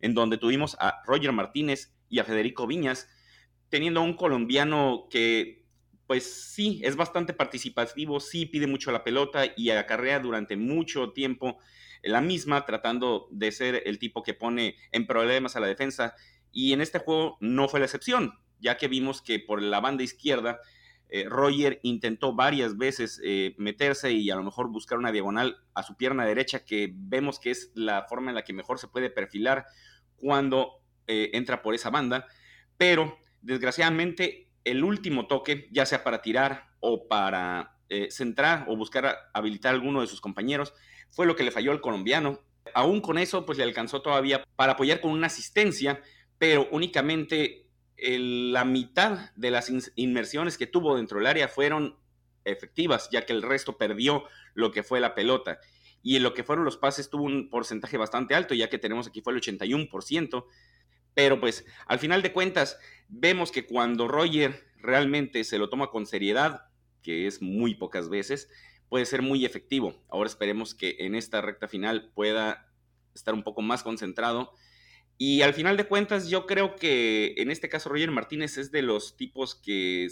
[0.00, 3.08] en donde tuvimos a Roger Martínez y a Federico Viñas,
[3.68, 5.64] teniendo un colombiano que,
[6.06, 11.58] pues sí, es bastante participativo, sí pide mucho la pelota y acarrea durante mucho tiempo
[12.02, 16.14] la misma, tratando de ser el tipo que pone en problemas a la defensa.
[16.52, 20.04] Y en este juego no fue la excepción, ya que vimos que por la banda
[20.04, 20.60] izquierda
[21.08, 25.82] eh, Roger intentó varias veces eh, meterse y a lo mejor buscar una diagonal a
[25.82, 29.08] su pierna derecha, que vemos que es la forma en la que mejor se puede
[29.08, 29.66] perfilar
[30.16, 32.26] cuando eh, entra por esa banda.
[32.76, 37.72] Pero desgraciadamente el último toque, ya sea para tirar o para
[38.10, 40.74] centrar o buscar habilitar a alguno de sus compañeros,
[41.08, 42.40] fue lo que le falló al colombiano.
[42.74, 46.02] Aún con eso, pues le alcanzó todavía para apoyar con una asistencia,
[46.36, 47.65] pero únicamente
[47.98, 51.96] la mitad de las inmersiones que tuvo dentro del área fueron
[52.44, 54.24] efectivas, ya que el resto perdió
[54.54, 55.58] lo que fue la pelota.
[56.02, 59.08] Y en lo que fueron los pases tuvo un porcentaje bastante alto, ya que tenemos
[59.08, 60.46] aquí fue el 81%.
[61.14, 62.78] Pero pues al final de cuentas
[63.08, 66.68] vemos que cuando Roger realmente se lo toma con seriedad,
[67.02, 68.48] que es muy pocas veces,
[68.88, 70.04] puede ser muy efectivo.
[70.08, 72.70] Ahora esperemos que en esta recta final pueda
[73.14, 74.52] estar un poco más concentrado
[75.18, 78.82] Y al final de cuentas, yo creo que en este caso Roger Martínez es de
[78.82, 80.08] los tipos que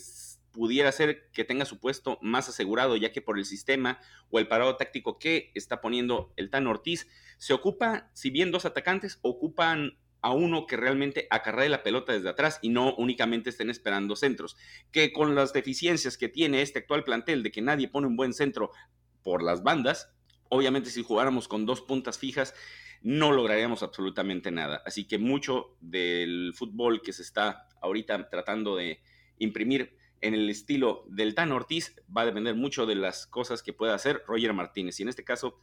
[0.50, 3.98] pudiera ser que tenga su puesto más asegurado, ya que por el sistema
[4.30, 8.64] o el parado táctico que está poniendo el Tan Ortiz, se ocupa, si bien dos
[8.64, 13.68] atacantes, ocupan a uno que realmente acarree la pelota desde atrás y no únicamente estén
[13.68, 14.56] esperando centros.
[14.90, 18.32] Que con las deficiencias que tiene este actual plantel de que nadie pone un buen
[18.32, 18.70] centro
[19.22, 20.14] por las bandas,
[20.48, 22.54] obviamente si jugáramos con dos puntas fijas,
[23.04, 24.82] no lograríamos absolutamente nada.
[24.86, 29.02] Así que mucho del fútbol que se está ahorita tratando de
[29.38, 33.74] imprimir en el estilo del Tan Ortiz va a depender mucho de las cosas que
[33.74, 34.98] pueda hacer Roger Martínez.
[34.98, 35.58] Y en este caso,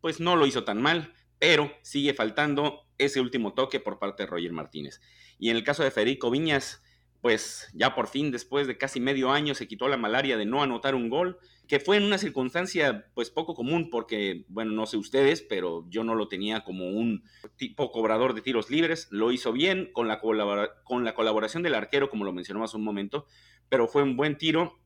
[0.00, 4.26] pues no lo hizo tan mal, pero sigue faltando ese último toque por parte de
[4.26, 5.00] Roger Martínez.
[5.38, 6.82] Y en el caso de Federico Viñas,
[7.20, 10.60] pues ya por fin, después de casi medio año, se quitó la malaria de no
[10.60, 11.38] anotar un gol,
[11.70, 16.02] que fue en una circunstancia pues poco común, porque, bueno, no sé ustedes, pero yo
[16.02, 17.22] no lo tenía como un
[17.54, 22.10] tipo cobrador de tiros libres, lo hizo bien con la, con la colaboración del arquero,
[22.10, 23.24] como lo mencionó hace un momento,
[23.68, 24.80] pero fue un buen tiro.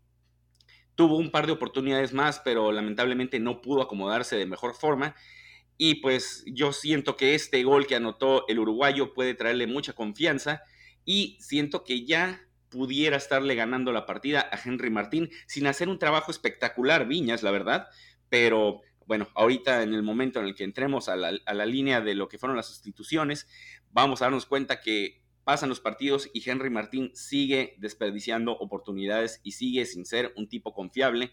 [0.94, 5.14] Tuvo un par de oportunidades más, pero lamentablemente no pudo acomodarse de mejor forma.
[5.78, 10.60] Y pues yo siento que este gol que anotó el uruguayo puede traerle mucha confianza
[11.06, 16.00] y siento que ya pudiera estarle ganando la partida a Henry Martín sin hacer un
[16.00, 17.86] trabajo espectacular, Viñas, la verdad,
[18.28, 22.00] pero bueno, ahorita en el momento en el que entremos a la, a la, línea
[22.00, 23.46] de lo que fueron las sustituciones,
[23.92, 29.52] vamos a darnos cuenta que pasan los partidos y Henry Martín sigue desperdiciando oportunidades y
[29.52, 31.30] sigue sin ser un tipo confiable.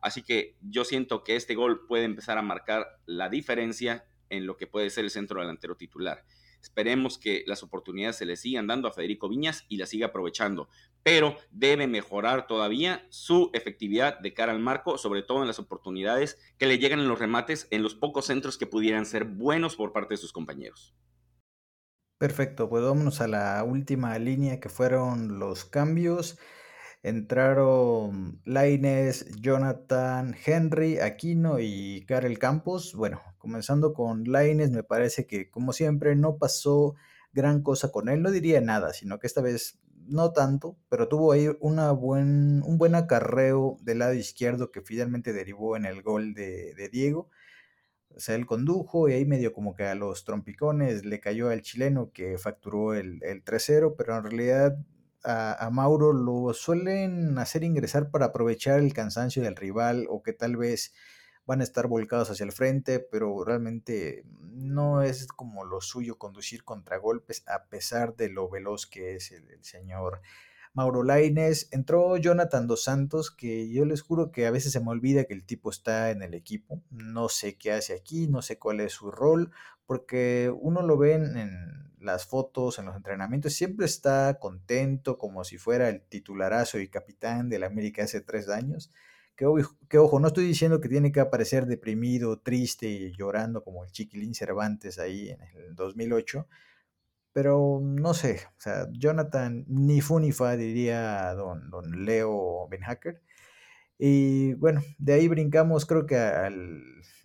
[0.00, 4.56] Así que yo siento que este gol puede empezar a marcar la diferencia en lo
[4.56, 6.24] que puede ser el centro delantero titular.
[6.64, 10.70] Esperemos que las oportunidades se le sigan dando a Federico Viñas y las siga aprovechando,
[11.02, 16.38] pero debe mejorar todavía su efectividad de cara al marco, sobre todo en las oportunidades
[16.56, 19.92] que le llegan en los remates, en los pocos centros que pudieran ser buenos por
[19.92, 20.96] parte de sus compañeros.
[22.16, 26.38] Perfecto, pues vámonos a la última línea que fueron los cambios.
[27.04, 32.94] Entraron Laines, Jonathan, Henry, Aquino y Karel Campos.
[32.94, 36.94] Bueno, comenzando con Laines, me parece que como siempre no pasó
[37.34, 38.22] gran cosa con él.
[38.22, 42.78] No diría nada, sino que esta vez no tanto, pero tuvo ahí una buen, un
[42.78, 47.28] buen acarreo del lado izquierdo que finalmente derivó en el gol de, de Diego.
[48.16, 51.60] O sea, él condujo y ahí medio como que a los trompicones le cayó al
[51.60, 54.78] chileno que facturó el, el 3-0, pero en realidad
[55.24, 60.56] a, Mauro lo suelen hacer ingresar para aprovechar el cansancio del rival o que tal
[60.56, 60.92] vez
[61.46, 66.64] van a estar volcados hacia el frente, pero realmente no es como lo suyo conducir
[66.64, 70.20] contragolpes a pesar de lo veloz que es el, señor
[70.72, 71.68] Mauro Laines.
[71.70, 75.34] Entró Jonathan Dos Santos, que yo les juro que a veces se me olvida que
[75.34, 76.82] el tipo está en el equipo.
[76.90, 79.52] No sé qué hace aquí, no sé cuál es su rol,
[79.86, 85.58] porque uno lo ve en las fotos, en los entrenamientos, siempre está contento como si
[85.58, 88.92] fuera el titularazo y capitán de la América hace tres años.
[89.36, 89.46] Que,
[89.88, 93.90] que, ojo, no estoy diciendo que tiene que aparecer deprimido, triste y llorando como el
[93.90, 96.46] Chiquilín Cervantes ahí en el 2008,
[97.32, 103.22] pero no sé, o sea, Jonathan ni fu ni fa diría don, don Leo Benhacker.
[103.98, 106.82] Y bueno, de ahí brincamos creo que al,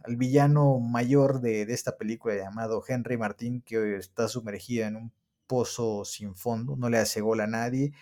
[0.08, 5.14] villano mayor de, esta película llamado Henry Martín, que está sumergida en un
[5.48, 7.94] pozo sin fondo, no le hace gol a nadie.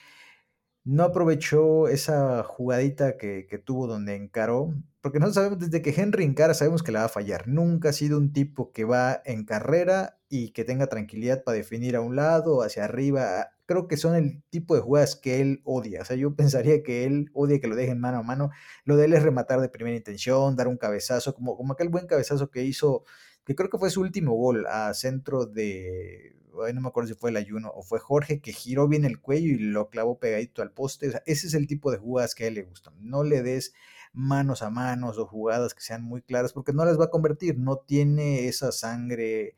[0.83, 4.73] No aprovechó esa jugadita que, que tuvo donde encaró,
[5.07, 7.47] porque nosotros sabemos desde que Henry encara, sabemos que la va a fallar.
[7.47, 11.95] Nunca ha sido un tipo que va en carrera y que tenga tranquilidad para definir
[11.95, 13.51] a un lado, hacia arriba.
[13.65, 16.01] Creo que son el tipo de jugadas que él odia.
[16.01, 18.49] O sea, yo pensaría que él odia que lo dejen mano a mano.
[18.83, 22.05] Lo de él es rematar de primera intención, dar un cabezazo, como, como aquel buen
[22.05, 23.05] cabezazo que hizo,
[23.45, 26.35] que creo que fue su último gol a centro de
[26.73, 29.53] no me acuerdo si fue el ayuno o fue Jorge, que giró bien el cuello
[29.53, 31.07] y lo clavó pegadito al poste.
[31.07, 32.95] O sea, ese es el tipo de jugadas que a él le gustan.
[32.99, 33.73] No le des
[34.13, 37.57] manos a manos o jugadas que sean muy claras porque no las va a convertir.
[37.57, 39.55] No tiene esa sangre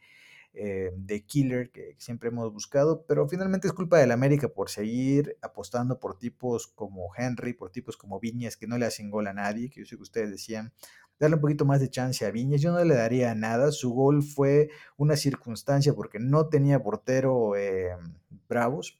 [0.53, 5.37] eh, de killer que siempre hemos buscado, pero finalmente es culpa del América por seguir
[5.41, 9.33] apostando por tipos como Henry, por tipos como Viñas que no le hacen gol a
[9.33, 10.73] nadie, que yo sé que ustedes decían,
[11.19, 12.61] darle un poquito más de chance a Viñas.
[12.61, 13.71] Yo no le daría nada.
[13.71, 17.95] Su gol fue una circunstancia porque no tenía portero eh,
[18.47, 18.99] Bravos.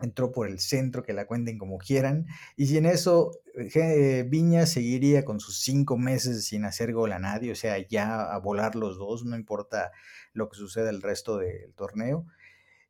[0.00, 2.26] Entró por el centro, que la cuenten como quieran.
[2.56, 7.52] Y sin eso, eh, Viñas seguiría con sus cinco meses sin hacer gol a nadie.
[7.52, 9.92] O sea, ya a volar los dos, no importa
[10.32, 12.26] lo que suceda el resto del torneo.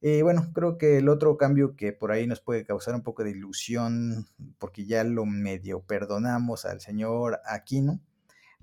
[0.00, 3.24] Y bueno, creo que el otro cambio que por ahí nos puede causar un poco
[3.24, 4.28] de ilusión,
[4.58, 8.00] porque ya lo medio perdonamos al señor Aquino,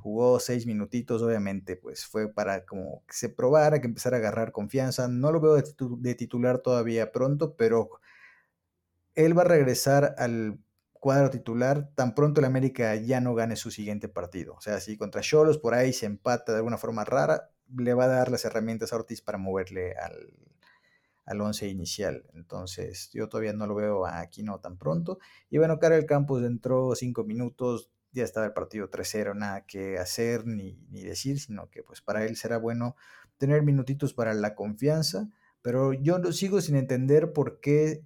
[0.06, 4.52] Jugó seis minutitos, obviamente, pues fue para como que se probara, que empezara a agarrar
[4.52, 5.08] confianza.
[5.08, 7.90] No lo veo de, titular todavía pronto, pero
[9.16, 10.60] él va a regresar al
[10.92, 14.56] cuadro titular tan pronto el América ya no gane su siguiente partido.
[14.56, 18.06] O sea, si contra Cholos por ahí se empata de alguna forma rara, le va
[18.06, 20.34] a dar las herramientas a Ortiz para moverle al,
[21.26, 22.26] al once inicial.
[22.34, 25.20] Entonces, yo todavía no lo veo aquí no tan pronto.
[25.50, 30.46] Y bueno, Karel Campos entró cinco minutos, ya estaba el partido 3-0, nada que hacer
[30.46, 32.96] ni, ni, decir, sino que pues para él será bueno
[33.38, 35.30] tener minutitos para la confianza.
[35.62, 38.04] Pero yo sigo sin entender por qué,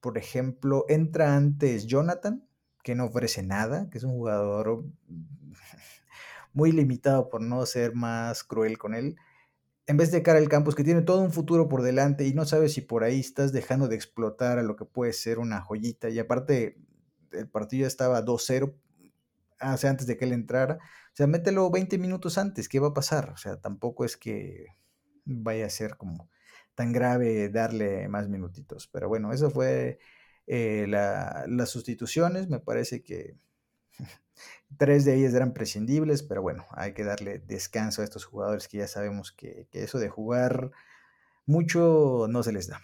[0.00, 2.46] por ejemplo, entra antes Jonathan,
[2.82, 4.84] que no ofrece nada, que es un jugador
[6.52, 9.16] muy limitado por no ser más cruel con él
[9.86, 12.44] en vez de cara al campus que tiene todo un futuro por delante y no
[12.44, 16.10] sabes si por ahí estás dejando de explotar a lo que puede ser una joyita.
[16.10, 16.76] Y aparte,
[17.30, 18.74] el partido ya estaba 2-0
[19.60, 20.78] hace antes de que él entrara.
[20.78, 23.30] O sea, mételo 20 minutos antes, ¿qué va a pasar?
[23.30, 24.66] O sea, tampoco es que
[25.24, 26.28] vaya a ser como
[26.76, 28.86] tan grave darle más minutitos.
[28.86, 29.98] Pero bueno, eso fue
[30.46, 32.48] eh, las sustituciones.
[32.48, 33.36] Me parece que
[34.78, 38.78] Tres de ellas eran prescindibles, pero bueno, hay que darle descanso a estos jugadores que
[38.78, 40.70] ya sabemos que, eso de jugar
[41.46, 42.80] mucho no se les da.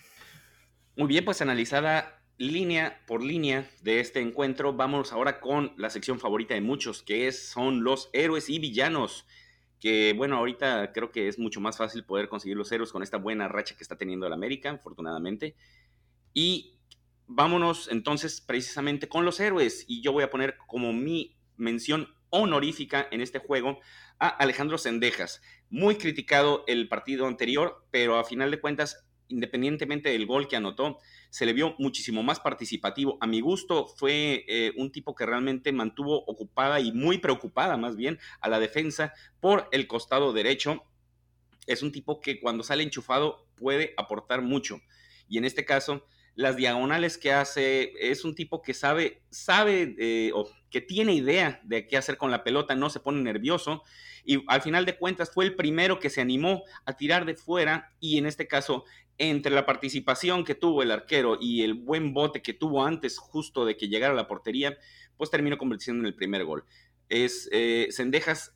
[0.97, 6.19] Muy bien, pues analizada línea por línea de este encuentro, vamos ahora con la sección
[6.19, 9.27] favorita de muchos, que es, son los héroes y villanos.
[9.83, 13.17] Que bueno, ahorita creo que es mucho más fácil poder conseguir los héroes con esta
[13.17, 15.57] buena racha que está teniendo el América, afortunadamente.
[16.33, 16.79] Y
[17.27, 19.85] vámonos entonces precisamente con los héroes.
[19.89, 23.81] Y yo voy a poner como mi mención honorífica en este juego
[24.21, 25.43] a Alejandro Sendejas.
[25.69, 30.99] Muy criticado el partido anterior, pero a final de cuentas, independientemente del gol que anotó,
[31.31, 33.19] se le vio muchísimo más participativo.
[33.21, 37.97] A mi gusto fue eh, un tipo que realmente mantuvo ocupada y muy preocupada más
[37.97, 40.85] bien a la defensa por el costado derecho.
[41.67, 44.81] Es un tipo que cuando sale enchufado puede aportar mucho.
[45.29, 46.05] Y en este caso,
[46.35, 51.61] las diagonales que hace, es un tipo que sabe, sabe eh, o que tiene idea
[51.65, 53.83] de qué hacer con la pelota, no se pone nervioso
[54.25, 57.93] y al final de cuentas fue el primero que se animó a tirar de fuera
[58.01, 58.85] y en este caso
[59.19, 63.65] entre la participación que tuvo el arquero y el buen bote que tuvo antes justo
[63.65, 64.79] de que llegara a la portería,
[65.17, 66.65] pues terminó convirtiendo en el primer gol.
[67.09, 68.53] Es eh, Sendejas,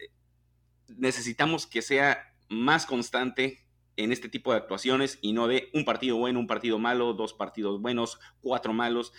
[0.88, 6.16] necesitamos que sea más constante, en este tipo de actuaciones y no de un partido
[6.16, 9.12] bueno, un partido malo, dos partidos buenos, cuatro malos,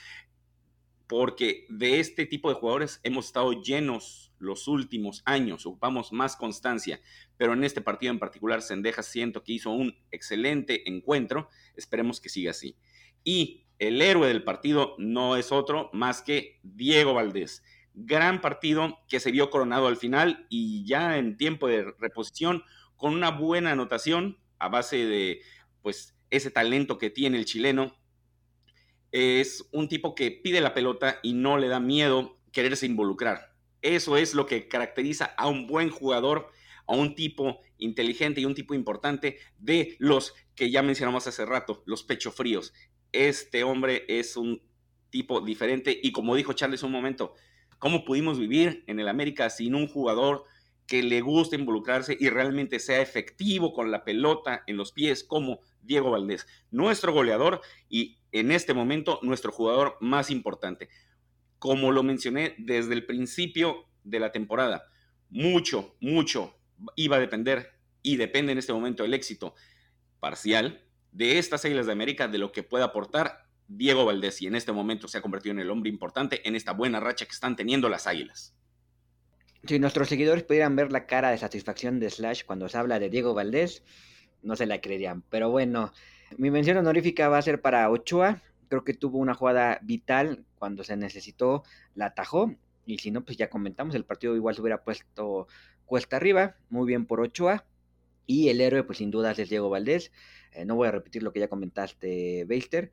[1.07, 7.01] porque de este tipo de jugadores hemos estado llenos los últimos años, ocupamos más constancia,
[7.37, 12.29] pero en este partido en particular Sendejas siento que hizo un excelente encuentro, esperemos que
[12.29, 12.75] siga así.
[13.23, 17.63] Y el héroe del partido no es otro más que Diego Valdés.
[17.93, 22.63] Gran partido que se vio coronado al final y ya en tiempo de reposición
[22.95, 25.41] con una buena anotación a base de
[25.81, 27.95] pues ese talento que tiene el chileno.
[29.11, 33.53] Es un tipo que pide la pelota y no le da miedo quererse involucrar.
[33.81, 36.49] Eso es lo que caracteriza a un buen jugador,
[36.87, 41.83] a un tipo inteligente y un tipo importante de los que ya mencionamos hace rato,
[41.85, 42.73] los pecho fríos.
[43.11, 44.61] Este hombre es un
[45.09, 47.35] tipo diferente y como dijo Charles un momento,
[47.79, 50.45] ¿cómo pudimos vivir en el América sin un jugador
[50.87, 55.59] que le guste involucrarse y realmente sea efectivo con la pelota en los pies como
[55.87, 60.89] Diego Valdés, nuestro goleador y en este momento nuestro jugador más importante.
[61.59, 64.83] Como lo mencioné desde el principio de la temporada,
[65.29, 66.55] mucho, mucho
[66.95, 67.71] iba a depender
[68.03, 69.55] y depende en este momento el éxito
[70.19, 74.55] parcial de estas Águilas de América, de lo que pueda aportar Diego Valdés y en
[74.55, 77.55] este momento se ha convertido en el hombre importante en esta buena racha que están
[77.55, 78.55] teniendo las Águilas.
[79.65, 83.09] Si nuestros seguidores pudieran ver la cara de satisfacción de Slash cuando se habla de
[83.09, 83.83] Diego Valdés,
[84.41, 85.23] no se la creerían.
[85.29, 85.91] Pero bueno,
[86.37, 88.41] mi mención honorífica va a ser para Ochoa.
[88.69, 91.63] Creo que tuvo una jugada vital cuando se necesitó,
[91.95, 92.53] la atajó.
[92.85, 95.47] Y si no, pues ya comentamos, el partido igual se hubiera puesto
[95.85, 96.55] cuesta arriba.
[96.69, 97.65] Muy bien por Ochoa.
[98.25, 100.11] Y el héroe, pues sin dudas, es Diego Valdés.
[100.51, 102.91] Eh, no voy a repetir lo que ya comentaste, Beister.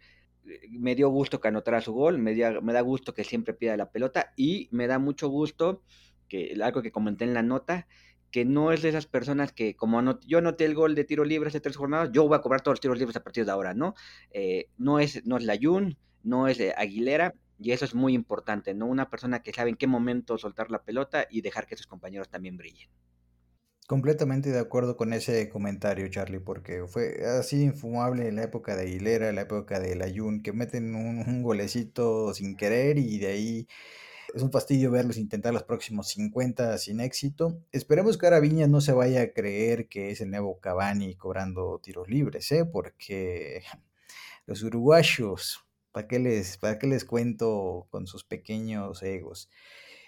[0.70, 3.90] Me dio gusto que anotara su gol, me, me da gusto que siempre pida la
[3.90, 5.82] pelota y me da mucho gusto
[6.28, 7.86] que algo que comenté en la nota,
[8.34, 11.50] que no es de esas personas que como yo anoté el gol de tiro libre
[11.50, 13.74] hace tres jornadas, yo voy a cobrar todos los tiros libres a partir de ahora,
[13.74, 13.94] ¿no?
[14.32, 15.46] Eh, no es no es
[16.24, 18.86] no es Aguilera, y eso es muy importante, ¿no?
[18.86, 22.28] Una persona que sabe en qué momento soltar la pelota y dejar que sus compañeros
[22.28, 22.88] también brillen.
[23.86, 28.82] Completamente de acuerdo con ese comentario, Charlie, porque fue así infumable en la época de
[28.82, 33.26] Aguilera, en la época de Layun, que meten un, un golecito sin querer y de
[33.28, 33.68] ahí
[34.34, 37.62] es un fastidio verlos intentar los próximos 50 sin éxito.
[37.70, 41.80] Esperemos que ahora Viñas no se vaya a creer que es el nuevo Cavani cobrando
[41.80, 42.64] tiros libres, ¿eh?
[42.64, 43.62] porque
[44.46, 49.50] los uruguayos, ¿para qué, les, ¿para qué les cuento con sus pequeños egos?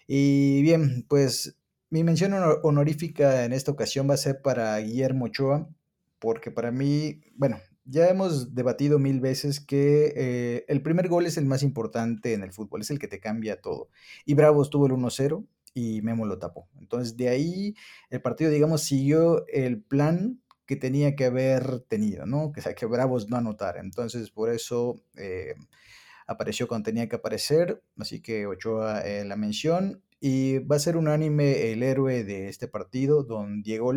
[0.09, 1.57] Y bien, pues
[1.89, 5.69] mi mención honorífica en esta ocasión va a ser para Guillermo Ochoa,
[6.19, 11.37] porque para mí, bueno, ya hemos debatido mil veces que eh, el primer gol es
[11.37, 13.89] el más importante en el fútbol, es el que te cambia todo.
[14.25, 16.69] Y Bravos tuvo el 1-0 y Memo lo tapó.
[16.79, 17.75] Entonces de ahí
[18.11, 22.53] el partido, digamos, siguió el plan que tenía que haber tenido, ¿no?
[22.53, 23.81] Que, que Bravos no anotara.
[23.81, 25.55] Entonces por eso eh,
[26.27, 30.03] apareció cuando tenía que aparecer, así que Ochoa eh, la mención.
[30.19, 33.93] Y va a ser unánime el héroe de este partido, don Diego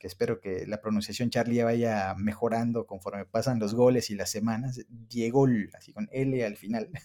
[0.00, 4.80] espero que la pronunciación Charlie vaya mejorando conforme pasan los goles y las semanas.
[4.88, 6.90] Diego, así con L al final.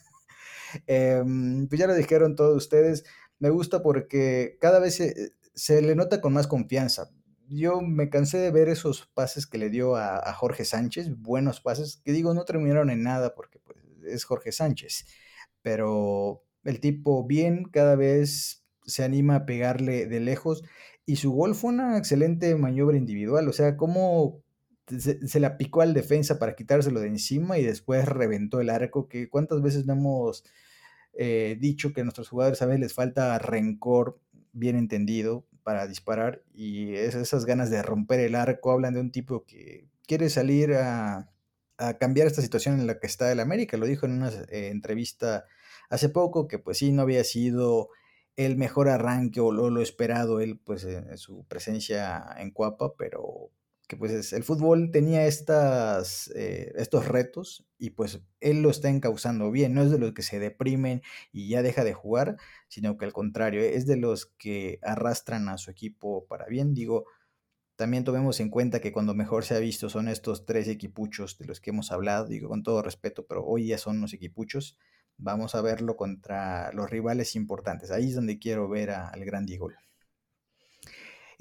[0.85, 3.03] Em, pues ya lo dijeron todos ustedes.
[3.39, 5.01] Me gusta porque cada vez
[5.55, 7.09] se, le nota con más confianza.
[7.47, 12.01] Yo me cansé de ver esos pases que le dio a, Jorge Sánchez, buenos pases,
[12.05, 15.07] que digo, no terminaron en nada porque pues, es Jorge Sánchez.
[15.63, 20.63] Pero el tipo bien cada vez se anima a pegarle de lejos
[21.10, 24.43] y su gol fue una excelente maniobra individual, o sea, cómo
[24.86, 29.28] se, la picó al defensa para quitárselo de encima y después reventó el arco, que
[29.28, 30.43] cuántas veces no hemos
[31.14, 34.20] eh, dicho que a nuestros jugadores a veces les falta rencor
[34.51, 39.45] bien entendido para disparar y esas ganas de romper el arco hablan de un tipo
[39.45, 41.32] que quiere salir a,
[41.99, 45.45] cambiar esta situación en la que está el América, lo dijo en una eh, entrevista
[45.89, 47.89] hace poco, que pues sí, no había sido
[48.45, 53.51] el mejor arranque o lo, esperado él, pues en su presencia en Cuapa, pero
[53.85, 59.51] que pues el fútbol tenía estas, eh, estos retos y pues él lo está encauzando
[59.51, 61.01] bien, no es de los que se deprimen
[61.33, 62.37] y ya deja de jugar,
[62.69, 67.07] sino que al contrario, es de los que arrastran a su equipo para bien, digo,
[67.75, 71.45] también tomemos en cuenta que cuando mejor se ha visto son estos tres equipuchos de
[71.45, 74.77] los que hemos hablado, digo con todo respeto, pero hoy ya son los equipuchos,
[75.20, 77.91] Vamos a verlo contra los rivales importantes.
[77.91, 79.70] Ahí es donde quiero ver al gran Diego.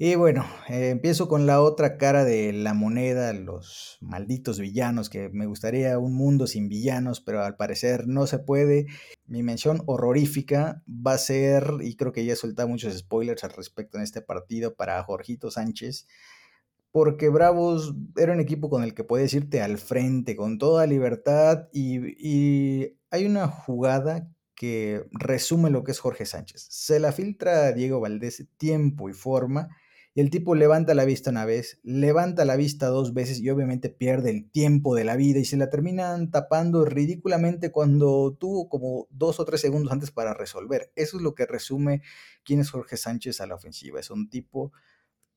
[0.01, 5.27] Y bueno, eh, empiezo con la otra cara de la moneda, los malditos villanos, que
[5.27, 8.87] me gustaría un mundo sin villanos, pero al parecer no se puede.
[9.25, 13.51] Mi mención horrorífica va a ser, y creo que ya he soltado muchos spoilers al
[13.51, 16.07] respecto en este partido, para Jorgito Sánchez,
[16.91, 21.67] porque Bravos era un equipo con el que puedes irte al frente con toda libertad
[21.71, 26.67] y, hay una jugada que resume lo que es Jorge Sánchez.
[26.69, 29.69] Se la filtra Diego Valdés tiempo y forma
[30.13, 33.89] y el tipo levanta la vista una vez, levanta la vista dos veces y obviamente
[33.89, 39.07] pierde el tiempo de la vida y se la terminan tapando ridículamente cuando tuvo como
[39.09, 40.91] dos o tres segundos antes para resolver.
[40.95, 42.01] Eso es lo que resume
[42.43, 43.99] quién es Jorge Sánchez a la ofensiva.
[43.99, 44.71] Es un tipo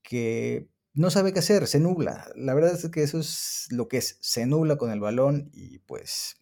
[0.03, 2.27] que no sabe qué hacer, se nubla.
[2.35, 5.79] La verdad es que eso es lo que es, se nubla con el balón y
[5.79, 6.37] pues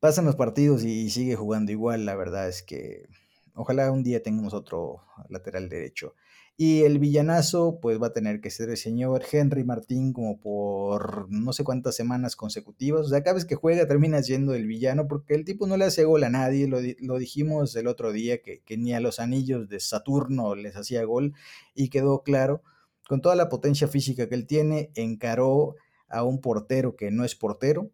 [0.00, 2.06] pasan los partidos y sigue jugando igual.
[2.06, 3.08] La verdad es que
[3.54, 6.14] ojalá un día tengamos otro lateral derecho.
[6.58, 11.30] Y el villanazo, pues va a tener que ser el señor Henry Martín como por
[11.30, 13.02] no sé cuántas semanas consecutivas.
[13.06, 15.84] O sea, cada vez que juega termina siendo el villano porque el tipo no le
[15.84, 16.66] hace gol a nadie.
[16.66, 20.76] Lo, lo dijimos el otro día que, que, ni a los anillos de Saturno les
[20.76, 21.34] hacía gol
[21.74, 22.62] y quedó claro
[23.08, 25.74] con toda la potencia física que él tiene, encaró
[26.08, 27.90] a un portero que no es portero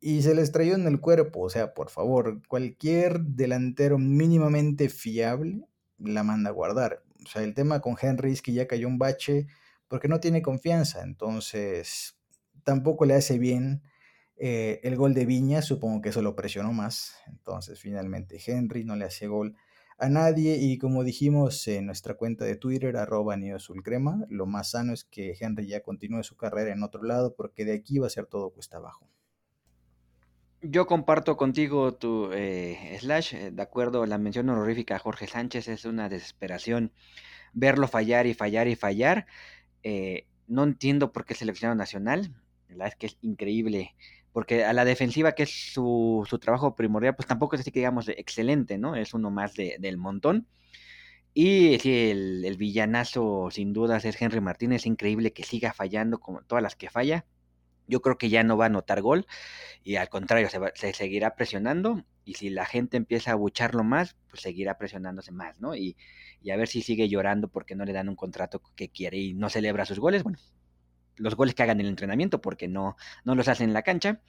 [0.00, 1.40] y se le estrelló en el cuerpo.
[1.40, 5.62] O sea, por favor, cualquier delantero mínimamente fiable
[5.98, 7.02] la manda a guardar.
[7.24, 9.46] O sea, el tema con Henry es que ya cayó un bache
[9.88, 11.02] porque no tiene confianza.
[11.02, 12.18] Entonces,
[12.62, 13.82] tampoco le hace bien
[14.36, 15.62] eh, el gol de Viña.
[15.62, 17.16] Supongo que eso lo presionó más.
[17.26, 19.56] Entonces, finalmente, Henry no le hace gol
[19.98, 23.36] a nadie y como dijimos en nuestra cuenta de Twitter, arroba
[23.82, 27.64] Crema, lo más sano es que Henry ya continúe su carrera en otro lado porque
[27.64, 29.08] de aquí va a ser todo cuesta abajo.
[30.62, 35.68] Yo comparto contigo tu eh, slash, eh, de acuerdo, la mención honorífica a Jorge Sánchez
[35.68, 36.92] es una desesperación
[37.52, 39.26] verlo fallar y fallar y fallar.
[39.82, 42.34] Eh, no entiendo por qué seleccionado nacional,
[42.68, 43.94] la verdad es que es increíble
[44.36, 47.80] porque a la defensiva, que es su, su trabajo primordial, pues tampoco es así que
[47.80, 48.94] digamos excelente, ¿no?
[48.94, 50.46] Es uno más de, del montón.
[51.32, 56.62] Y sí, el, villanazo sin dudas es Henry Martínez, increíble que siga fallando como todas
[56.62, 57.24] las que falla.
[57.86, 59.26] Yo creo que ya no va a anotar gol
[59.82, 64.16] y al contrario, se, se seguirá presionando y si la gente empieza a bucharlo más,
[64.28, 65.74] pues seguirá presionándose más, ¿no?
[65.74, 65.96] Y,
[66.42, 69.32] y a ver si sigue llorando porque no le dan un contrato que quiere y
[69.32, 70.24] no celebra sus goles.
[70.24, 70.38] Bueno,
[71.16, 74.20] los goles que hagan en el entrenamiento porque no, no los hacen en la cancha.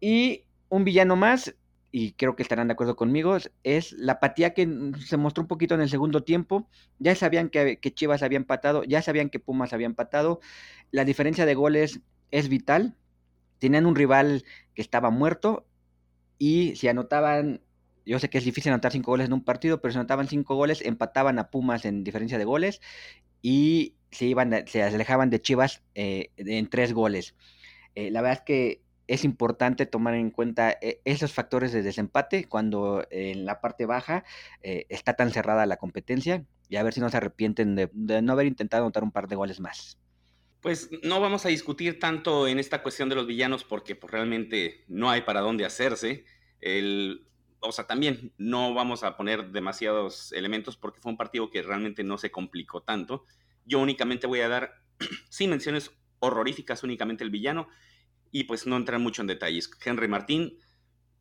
[0.00, 1.54] Y un villano más,
[1.90, 5.74] y creo que estarán de acuerdo conmigo, es la apatía que se mostró un poquito
[5.74, 6.68] en el segundo tiempo.
[6.98, 10.40] Ya sabían que, que Chivas había empatado, ya sabían que Pumas había empatado.
[10.90, 12.00] La diferencia de goles
[12.30, 12.94] es vital.
[13.58, 14.44] Tenían un rival
[14.74, 15.66] que estaba muerto
[16.38, 17.60] y si anotaban,
[18.06, 20.54] yo sé que es difícil anotar cinco goles en un partido, pero si anotaban cinco
[20.54, 22.80] goles, empataban a Pumas en diferencia de goles
[23.42, 27.34] y se, iban, se alejaban de Chivas eh, en tres goles.
[27.94, 32.44] Eh, la verdad es que es importante tomar en cuenta eh, esos factores de desempate
[32.44, 34.24] cuando en la parte baja
[34.62, 38.32] está tan cerrada la competencia y a ver si no se arrepienten de, de, no
[38.32, 39.98] haber intentado anotar un par de goles más.
[40.60, 44.84] Pues no vamos a discutir tanto en esta cuestión de los villanos porque pues, realmente
[44.88, 46.24] no hay para dónde hacerse.
[46.60, 47.28] El,
[47.60, 52.04] o sea, también no vamos a poner demasiados elementos porque fue un partido que realmente
[52.04, 53.24] no se complicó tanto.
[53.64, 54.82] Yo únicamente voy a dar,
[55.28, 55.90] sin menciones
[56.20, 57.68] horroríficas, únicamente el villano
[58.30, 59.70] y pues no entrar mucho en detalles.
[59.84, 60.58] Henry Martín,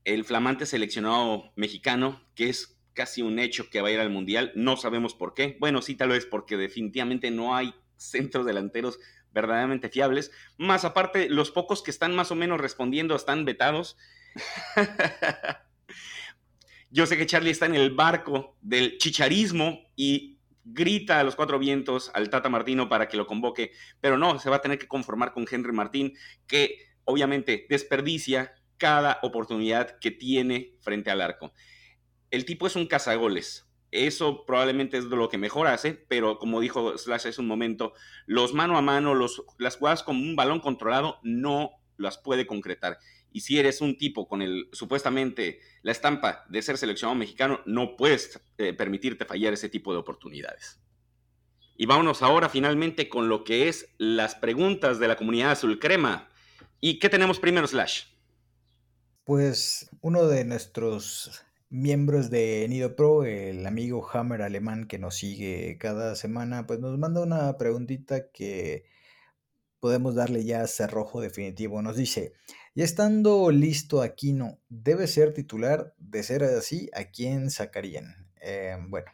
[0.04, 4.52] el flamante seleccionado mexicano, que es casi un hecho que va a ir al Mundial,
[4.56, 5.58] no sabemos por qué.
[5.60, 9.00] Bueno, sí, tal vez porque definitivamente no hay centros delanteros
[9.32, 10.32] verdaderamente fiables.
[10.58, 13.98] Más aparte, los pocos que están más o menos respondiendo están vetados.
[16.90, 21.60] Yo sé que Charlie está en el barco del chicharismo y grita a los cuatro
[21.60, 23.72] vientos al Tata Martino para que lo convoque,
[24.02, 26.14] pero no, se va a tener que conformar con Henry Martín,
[26.46, 31.54] que obviamente desperdicia cada oportunidad que tiene frente al arco.
[32.32, 36.98] El tipo es un cazagoles, eso probablemente es lo que mejor hace, pero como dijo
[36.98, 37.94] Slash hace un momento,
[38.26, 39.16] los mano a mano,
[39.58, 43.00] las jugadas con un balón controlado no las puede concretar.
[43.38, 47.96] Y si eres un tipo con el supuestamente la estampa de ser seleccionado mexicano, no
[47.96, 50.80] puedes eh, permitirte fallar ese tipo de oportunidades.
[51.76, 56.30] Y vámonos ahora finalmente con lo que es las preguntas de la comunidad azul crema.
[56.82, 58.06] ¿Y qué tenemos primero, Slash?
[59.24, 65.78] Pues uno de nuestros miembros de Nido Pro, el amigo Hammer alemán que nos sigue
[65.80, 68.86] cada semana, pues nos manda una preguntita que
[69.80, 71.82] podemos darle ya cerrojo definitivo.
[71.82, 72.34] Nos dice,
[72.78, 75.96] ya estando listo Aquino, ¿debe ser titular?
[75.98, 78.30] De ser así, ¿a quién sacarían?
[78.40, 79.08] Eh, bueno,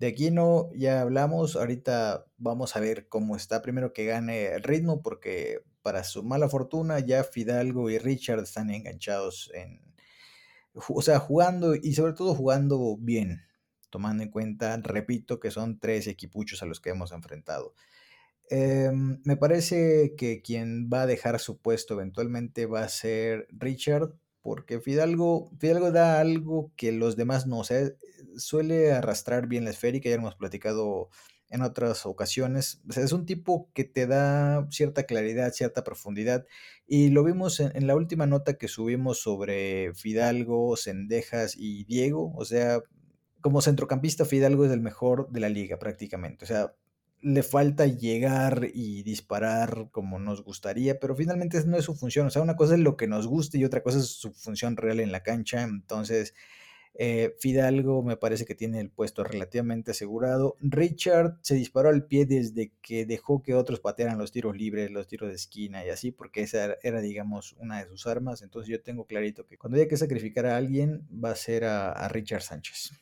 [0.00, 3.62] de Aquino ya hablamos, ahorita vamos a ver cómo está.
[3.62, 8.70] Primero que gane el ritmo, porque para su mala fortuna ya Fidalgo y Richard están
[8.70, 9.80] enganchados en
[10.88, 13.46] o sea, jugando y sobre todo jugando bien,
[13.88, 17.72] tomando en cuenta, repito, que son tres equipuchos a los que hemos enfrentado.
[18.50, 24.12] Em, me parece que quien va a dejar su puesto eventualmente va a ser Richard,
[24.42, 27.90] porque Fidalgo, Fidalgo da algo que los demás no, o sea,
[28.36, 31.10] suele arrastrar bien la esférica, ya hemos platicado
[31.50, 32.80] en otras ocasiones.
[32.96, 36.46] es un tipo que te da cierta claridad, cierta profundidad.
[36.86, 42.32] Y lo vimos en, la última nota que subimos sobre Fidalgo, Cendejas y Diego.
[42.36, 42.80] O sea,
[43.40, 46.44] como centrocampista, Fidalgo es el mejor de la liga prácticamente.
[46.44, 46.72] O sea,
[47.22, 52.26] le falta llegar y disparar como nos gustaría, pero finalmente no es su función.
[52.26, 54.76] O sea, una cosa es lo que nos gusta y otra cosa es su función
[54.76, 55.62] real en la cancha.
[55.62, 56.34] Entonces,
[56.94, 60.56] eh, Fidalgo me parece que tiene el puesto relativamente asegurado.
[60.60, 65.06] Richard se disparó al pie desde que dejó que otros patearan los tiros libres, los
[65.06, 68.42] tiros de esquina y así, porque esa era, digamos, una de sus armas.
[68.42, 72.08] Entonces yo tengo clarito que cuando haya que sacrificar a alguien va a ser a,
[72.08, 72.92] Richard Sánchez.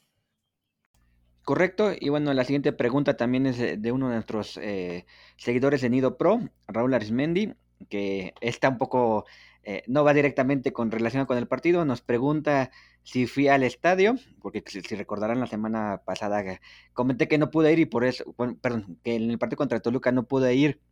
[1.48, 5.06] Correcto, y bueno, la siguiente pregunta también es de uno de nuestros eh,
[5.38, 7.54] seguidores de Nido Pro, Raúl Arismendi,
[7.88, 9.24] que está un poco,
[9.62, 12.70] eh, no va directamente con relación con el partido, nos pregunta
[13.02, 16.60] si fui al estadio, porque si, recordarán la semana pasada
[16.92, 18.24] comenté que no pude ir y por eso,
[18.60, 20.82] perdón, que en el partido contra Toluca no pude ir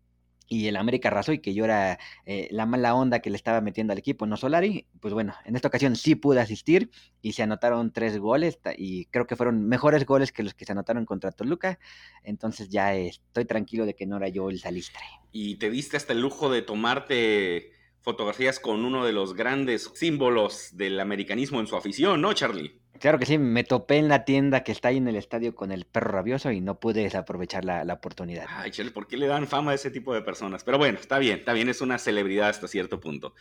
[0.49, 3.61] y el América arrasó y que yo era eh, la mala onda que le estaba
[3.61, 6.91] metiendo al equipo, no Solari, pues bueno, en esta ocasión sí pude asistir
[7.23, 10.73] y se anotaron tres goles y creo que fueron mejores goles que los que se
[10.73, 11.79] anotaron contra Toluca,
[12.23, 15.03] entonces ya estoy tranquilo de que no era yo el salistre.
[15.33, 17.76] Y te diste hasta el lujo de tomarte
[18.07, 22.79] fotografías con uno de los grandes símbolos del americanismo en su afición, ¿no, Charlie?
[23.01, 25.73] Claro que sí, me topé en la tienda que está ahí en el estadio con
[25.73, 28.47] el perro rabioso y no pude desaprovechar la, oportunidad.
[28.49, 30.63] Ay, Charlie, ¿por qué le dan fama a ese tipo de personas?
[30.63, 33.35] Pero bueno, está bien, está bien, es una celebridad hasta cierto punto.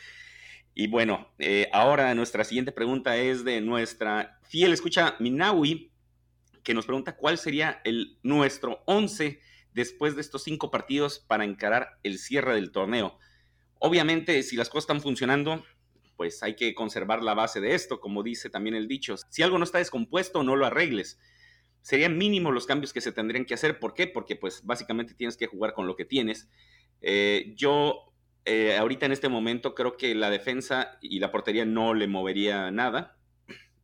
[0.73, 5.91] Y bueno, eh, ahora nuestra siguiente pregunta es de nuestra fiel escucha Minawi,
[6.63, 9.39] que nos pregunta cuál sería el, nuestro 11
[9.73, 13.19] después de estos cinco partidos para encarar el cierre del torneo.
[13.85, 15.63] Obviamente, si las cosas están funcionando,
[16.17, 19.13] pues hay que conservar la base de esto, como dice también el dicho.
[19.29, 21.19] Si algo no está descompuesto, no lo arregles.
[21.81, 23.79] Serían mínimos los cambios que se tendrían que hacer.
[23.79, 24.07] ¿Por qué?
[24.07, 26.49] Porque pues básicamente tienes que jugar con lo que tienes.
[27.01, 28.11] Eh, yo
[28.45, 32.71] eh, ahorita en este momento creo que la defensa y la portería no le movería
[32.71, 33.19] nada.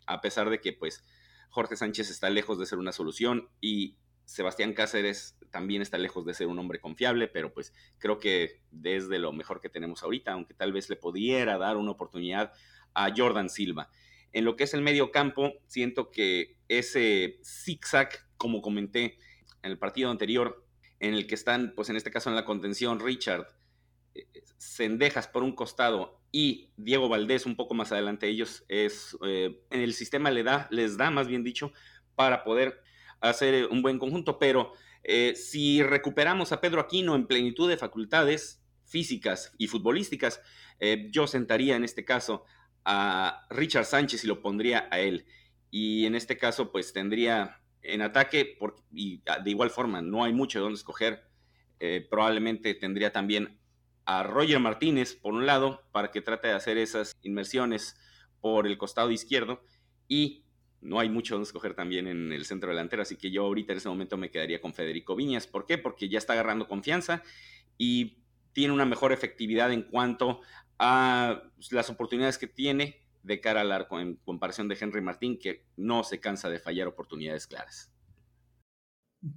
[0.08, 1.06] a pesar de que pues
[1.52, 6.34] Jorge Sánchez está lejos de ser una solución y Sebastián Cáceres también está lejos de
[6.34, 10.54] ser un hombre confiable, pero pues creo que desde lo mejor que tenemos ahorita, aunque
[10.54, 12.54] tal vez le pudiera dar una oportunidad
[12.94, 13.90] a Jordan Silva.
[14.32, 19.18] En lo que es el medio campo, siento que ese zigzag, como comenté
[19.62, 20.66] en el partido anterior,
[21.00, 23.48] en el que están, pues en este caso en la contención, Richard,
[24.58, 29.82] Cendejas por un costado y Diego Valdés un poco más adelante ellos, es, eh, en
[29.82, 31.74] el sistema le da, les da, más bien dicho,
[32.16, 32.82] para poder
[33.22, 38.64] hacer un buen conjunto, pero eh, si recuperamos a Pedro Aquino en plenitud de facultades
[38.86, 40.42] físicas y futbolísticas,
[40.80, 42.44] eh, yo sentaría en este caso
[42.84, 45.26] a Richard Sánchez y lo pondría a él.
[45.70, 48.58] Y en este caso, pues tendría en ataque,
[48.92, 51.24] y de igual forma, no hay mucho de dónde escoger.
[51.80, 53.60] Eh, probablemente tendría también
[54.06, 57.96] a Roger Martínez, por un lado, para que trate de hacer esas inmersiones
[58.40, 59.64] por el costado izquierdo.
[60.08, 60.44] Y
[60.82, 63.78] no hay mucho donde escoger también en el centro delantero, así que yo ahorita en
[63.78, 65.48] ese momento me quedaría con Federico Viñas.
[65.48, 65.78] ¿Por qué?
[65.78, 67.24] Porque ya está agarrando confianza
[67.78, 68.24] y
[68.54, 70.42] tiene una mejor efectividad en cuanto
[70.80, 75.66] a las oportunidades que tiene de cara al arco en comparación de Henry Martín, que
[75.78, 77.94] no se cansa de fallar oportunidades claras.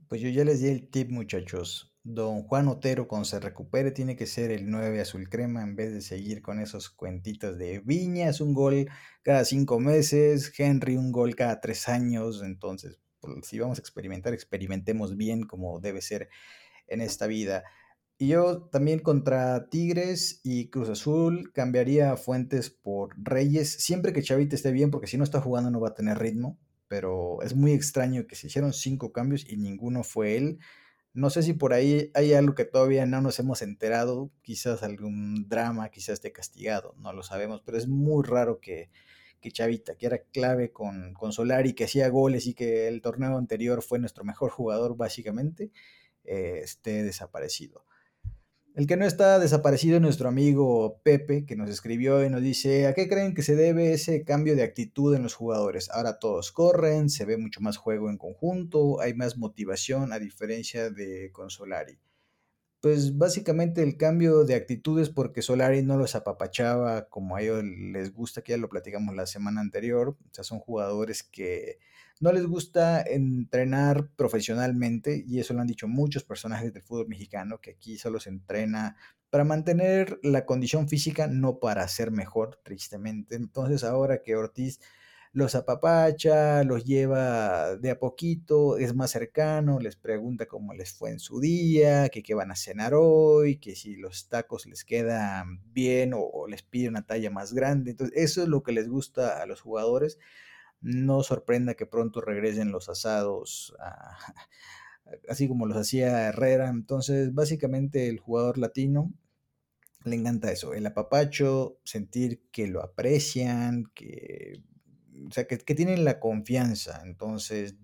[0.08, 1.93] Pues yo ya les di el tip, muchachos.
[2.06, 5.90] Don Juan Otero, cuando se recupere, tiene que ser el 9 azul crema en vez
[5.90, 8.90] de seguir con esos cuentitos de Viñas, un gol
[9.22, 12.42] cada cinco meses, Henry, un gol cada tres años.
[12.44, 16.28] Entonces, pues, si vamos a experimentar, experimentemos bien como debe ser
[16.88, 17.64] en esta vida.
[18.18, 24.54] Y yo también contra Tigres y Cruz Azul cambiaría Fuentes por Reyes, siempre que Chavita
[24.54, 26.58] esté bien, porque si no está jugando no va a tener ritmo.
[26.86, 30.58] Pero es muy extraño que se hicieron cinco cambios y ninguno fue él.
[31.14, 35.48] No sé si por ahí hay algo que todavía no nos hemos enterado, quizás algún
[35.48, 38.90] drama, quizás esté castigado, no lo sabemos, pero es muy raro que,
[39.40, 43.38] que Chavita, que era clave con, con Solari, que hacía goles y que el torneo
[43.38, 45.70] anterior fue nuestro mejor jugador básicamente,
[46.24, 47.84] eh, esté desaparecido.
[48.74, 52.88] El que no está desaparecido es nuestro amigo Pepe, que nos escribió y nos dice,
[52.88, 55.90] ¿a qué creen que se debe ese cambio de actitud en los jugadores?
[55.90, 60.90] Ahora todos corren, se ve mucho más juego en conjunto, hay más motivación a diferencia
[60.90, 62.00] de con Solari.
[62.84, 67.64] Pues básicamente el cambio de actitud es porque Solari no los apapachaba como a ellos
[67.64, 70.10] les gusta, que ya lo platicamos la semana anterior.
[70.10, 71.78] O sea, son jugadores que
[72.20, 77.58] no les gusta entrenar profesionalmente y eso lo han dicho muchos personajes del fútbol mexicano,
[77.58, 78.98] que aquí solo se entrena
[79.30, 83.34] para mantener la condición física, no para ser mejor, tristemente.
[83.34, 84.78] Entonces ahora que Ortiz
[85.34, 91.10] los apapacha, los lleva de a poquito, es más cercano, les pregunta cómo les fue
[91.10, 96.12] en su día, qué van a cenar hoy, que si los tacos les quedan bien
[96.14, 97.90] o les pide una talla más grande.
[97.90, 100.18] Entonces eso es lo que les gusta a los jugadores
[100.84, 103.74] no sorprenda que pronto regresen los asados,
[105.28, 106.68] así como los hacía Herrera.
[106.68, 109.12] Entonces, básicamente el jugador latino
[110.04, 114.62] le encanta eso, el apapacho, sentir que lo aprecian, que,
[115.28, 117.02] o sea, que, que tienen la confianza.
[117.04, 117.76] Entonces,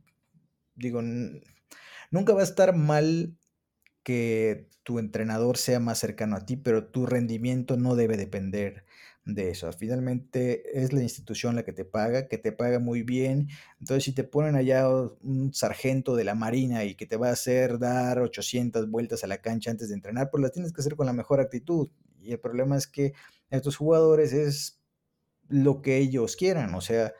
[0.74, 1.03] digo,
[2.11, 3.37] nunca va a estar mal
[4.03, 8.85] que tu entrenador sea más cercano a ti, pero tu rendimiento no debe depender
[9.24, 9.70] de eso.
[9.72, 13.49] Finalmente es la institución la que te paga, que te paga muy bien.
[13.78, 17.33] Entonces, si te ponen allá un sargento de la Marina y que te va a
[17.33, 20.97] hacer dar 800 vueltas a la cancha antes de entrenar, pues las tienes que hacer
[20.97, 21.91] con la mejor actitud.
[22.20, 23.12] Y el problema es que
[23.51, 24.80] estos jugadores es
[25.51, 27.13] lo que ellos quieran, o sea,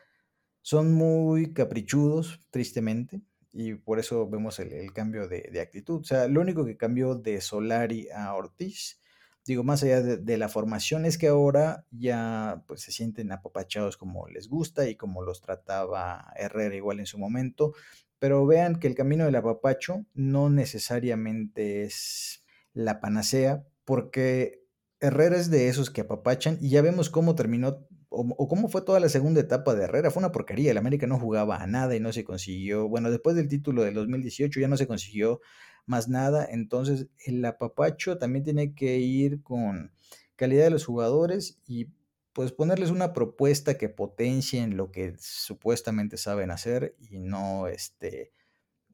[0.63, 3.23] son muy caprichudos, tristemente,
[3.53, 6.01] y por eso vemos el, cambio de, de, actitud.
[6.01, 9.01] O sea, lo único que cambió de Solari a Ortiz
[9.47, 14.29] digo, más allá de, la formación, es que ahora ya pues se sienten apapachados como
[14.29, 17.73] les gusta y como los trataba Herrera igual en su momento,
[18.19, 22.45] pero vean que el camino del apapacho no necesariamente es
[22.75, 24.63] la panacea, porque
[25.01, 29.01] Herrera es de esos que apapachan y ya vemos cómo terminó o, cómo fue toda
[29.01, 30.11] la segunda etapa de Herrera.
[30.11, 30.73] Fue una porquería.
[30.73, 32.89] El América no jugaba a nada y no se consiguió.
[32.89, 35.41] Bueno, después del título del 2018 ya no se consiguió
[35.87, 36.45] más nada.
[36.51, 39.93] Entonces, el apapacho también tiene que ir con
[40.37, 41.89] calidad de los jugadores y
[42.33, 48.33] pues ponerles una propuesta que potencien lo que supuestamente saben hacer y no este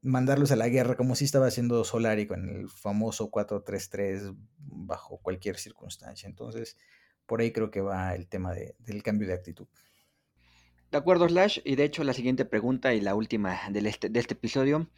[0.02, 5.58] mandarlos a la guerra como si estaba haciendo Solari con el famoso 4-3-3 bajo cualquier
[5.58, 6.28] circunstancia.
[6.28, 6.76] Entonces,
[7.26, 9.66] por ahí creo que va el tema del cambio de actitud.
[10.90, 14.34] De acuerdo, Slash, y de hecho la siguiente pregunta y la última este, de este
[14.34, 14.88] episodio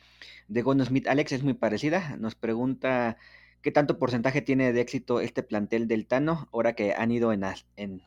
[0.47, 2.17] de Gono Smith Alex es muy parecida.
[2.19, 3.17] Nos pregunta
[3.63, 7.43] qué tanto porcentaje tiene de éxito este plantel del Tano ahora que han ido en,
[7.77, 8.03] en,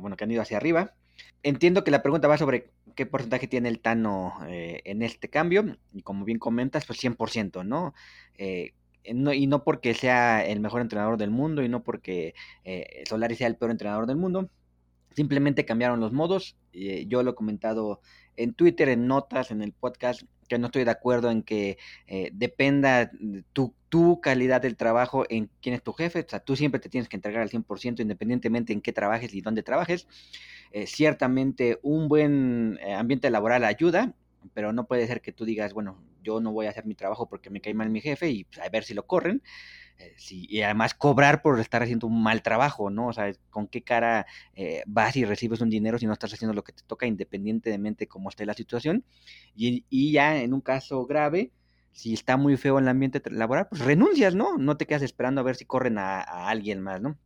[0.00, 0.94] bueno, que han ido hacia arriba.
[1.42, 5.76] Entiendo que la pregunta va sobre qué porcentaje tiene el Tano eh, en este cambio,
[5.92, 7.94] y como bien comentas, pues 100%, ¿no?
[8.36, 8.74] Eh,
[9.14, 13.36] no, y no porque sea el mejor entrenador del mundo y no porque eh, Solari
[13.36, 14.50] sea el peor entrenador del mundo,
[15.14, 16.56] simplemente cambiaron los modos.
[16.72, 18.00] Eh, yo lo he comentado
[18.36, 22.30] en Twitter, en notas, en el podcast, que no estoy de acuerdo en que eh,
[22.32, 23.10] dependa
[23.52, 26.20] tu, tu, calidad del trabajo en quién es tu jefe.
[26.20, 29.40] O sea, tú siempre te tienes que entregar al 100% independientemente en qué trabajes y
[29.40, 30.08] dónde trabajes.
[30.72, 34.14] Eh, ciertamente un buen eh, ambiente laboral ayuda,
[34.54, 37.28] pero no puede ser que tú digas, bueno, yo no voy a hacer mi trabajo
[37.28, 39.42] porque me cae mal mi jefe y pues, a ver si lo corren.
[39.98, 43.08] Eh, sí, y además cobrar por estar haciendo un mal trabajo, ¿no?
[43.08, 46.54] O sea, ¿con qué cara eh, vas y recibes un dinero si no estás haciendo
[46.54, 49.04] lo que te toca independientemente de cómo esté la situación?
[49.56, 51.52] Y, y ya en un caso grave,
[51.92, 54.56] si está muy feo el ambiente laboral, pues renuncias, ¿no?
[54.56, 57.18] No te quedas esperando a ver si corren a, a alguien más, ¿no?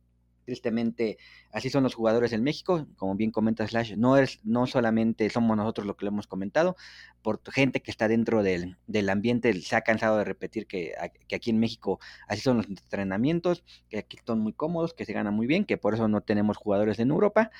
[0.45, 1.17] Tristemente,
[1.51, 5.55] así son los jugadores en México, como bien comenta Slash, no es, no solamente somos
[5.55, 6.75] nosotros lo que lo hemos comentado,
[7.21, 10.93] por gente que está dentro del, del ambiente se ha cansado de repetir que,
[11.27, 15.13] que, aquí en México así son los entrenamientos, que aquí son muy cómodos, que se
[15.13, 17.51] gana muy bien, que por eso no tenemos jugadores en Europa.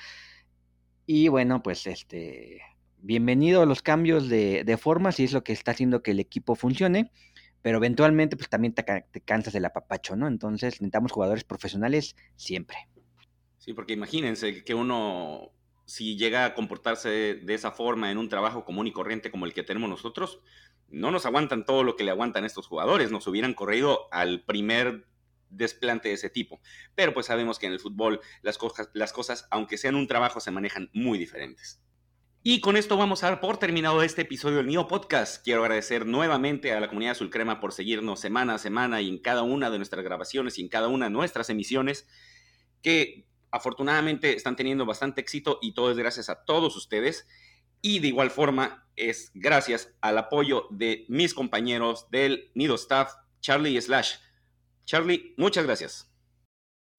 [1.06, 2.60] Y bueno, pues este
[2.98, 6.20] bienvenido a los cambios de, de formas y es lo que está haciendo que el
[6.20, 7.10] equipo funcione
[7.64, 10.28] pero eventualmente pues también te, te, cansas del apapacho, ¿no?
[10.28, 12.76] Entonces necesitamos jugadores profesionales siempre.
[13.56, 15.50] Sí, porque imagínense que uno,
[15.86, 19.54] si llega a comportarse de esa forma en un trabajo común y corriente como el
[19.54, 20.42] que tenemos nosotros,
[20.90, 25.06] no nos aguantan todo lo que le aguantan estos jugadores, nos hubieran corrido al primer
[25.48, 26.60] desplante de ese tipo.
[26.94, 30.38] Pero pues sabemos que en el fútbol las cosas, las cosas aunque sean un trabajo,
[30.38, 31.80] se manejan muy diferentes.
[32.46, 35.42] Y con esto vamos a dar por terminado este episodio del Neo Podcast.
[35.42, 39.16] Quiero agradecer nuevamente a la comunidad Azul Crema por seguirnos semana a semana y en
[39.16, 42.06] cada una de nuestras grabaciones y en cada una de nuestras emisiones,
[42.82, 47.26] que afortunadamente están teniendo bastante éxito y todo es gracias a todos ustedes.
[47.80, 53.74] Y de igual forma es gracias al apoyo de mis compañeros del Nido Staff, Charlie
[53.74, 54.16] y Slash.
[54.84, 56.14] Charlie, muchas gracias.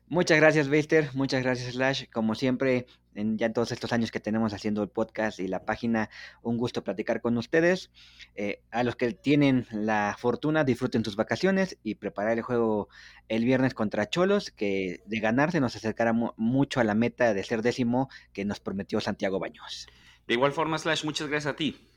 [0.07, 1.11] Muchas gracias, Baster.
[1.13, 2.05] Muchas gracias, Slash.
[2.11, 6.09] Como siempre, en ya todos estos años que tenemos haciendo el podcast y la página,
[6.43, 7.91] un gusto platicar con ustedes.
[8.35, 12.89] Eh, a los que tienen la fortuna, disfruten sus vacaciones y preparar el juego
[13.27, 17.61] el viernes contra Cholos, que de ganarse nos acercará mucho a la meta de ser
[17.61, 19.87] décimo que nos prometió Santiago Baños.
[20.27, 21.89] De igual forma, Slash, muchas gracias a ti.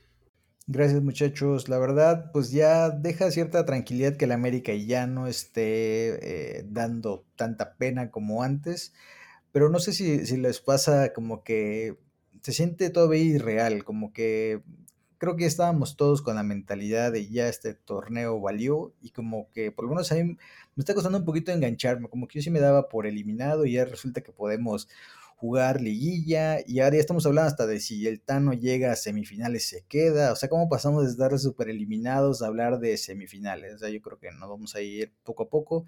[0.71, 6.59] Gracias muchachos, la verdad pues ya deja cierta tranquilidad que el América ya no esté
[6.59, 8.93] eh, dando tanta pena como antes,
[9.51, 11.97] pero no sé si, si, les pasa como que
[12.41, 14.61] se siente todavía irreal, como que
[15.19, 19.71] creo que estábamos todos con la mentalidad de ya este torneo valió y como que
[19.71, 20.37] por lo menos a mí me
[20.77, 23.85] está costando un poquito engancharme, como que yo sí me daba por eliminado y ya
[23.85, 24.87] resulta que podemos
[25.35, 29.67] jugar liguilla y ahora ya estamos hablando hasta de si el Tano llega a semifinales
[29.67, 33.77] se queda, o sea, cómo pasamos de estar super eliminados a hablar de semifinales, o
[33.77, 35.85] sea, yo creo que nos vamos a ir poco a poco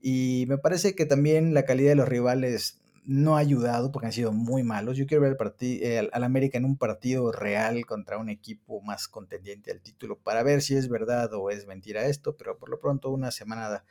[0.00, 4.12] y me parece que también la calidad de los rivales no ha ayudado porque han
[4.12, 4.96] sido muy malos.
[4.96, 9.08] Yo quiero ver al, eh, al, América en un partido real contra un equipo más
[9.08, 12.78] contendiente al título para ver si es verdad o es mentira esto, pero por lo
[12.78, 13.84] pronto una semana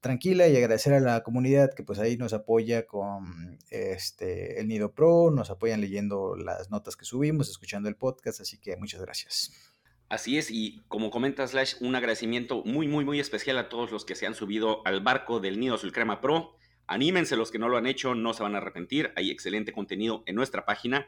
[0.00, 4.92] tranquila y agradecer a la comunidad que pues ahí nos apoya con este el Nido
[4.92, 9.71] Pro, nos apoyan leyendo las notas que subimos, escuchando el podcast, así que muchas gracias.
[10.12, 14.04] Así es, y como comenta Slash, un agradecimiento muy, muy, muy especial a todos los
[14.04, 16.54] que se han subido al barco del Nido Azul Crema Pro.
[16.86, 20.22] Anímense los que no lo han hecho, no se van a arrepentir, hay excelente contenido
[20.26, 21.06] en nuestra página.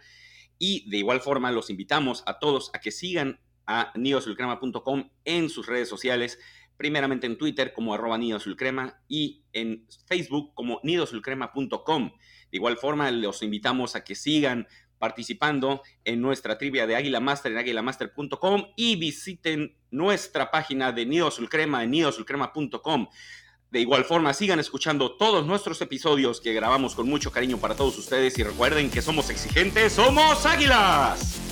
[0.59, 5.66] Y de igual forma los invitamos a todos a que sigan a nidoazulcrema.com en sus
[5.66, 6.39] redes sociales
[6.78, 12.10] primeramente en Twitter como arroba Nido Crema y en Facebook como nidosulcrema.com.
[12.51, 14.66] De igual forma, los invitamos a que sigan
[15.05, 21.31] participando en nuestra trivia de Águila Master en águilamaster.com y visiten nuestra página de Nido
[21.51, 23.09] Crema en nidosulcrema.com.
[23.70, 27.98] De igual forma, sigan escuchando todos nuestros episodios que grabamos con mucho cariño para todos
[27.98, 31.44] ustedes y recuerden que somos exigentes, somos águilas.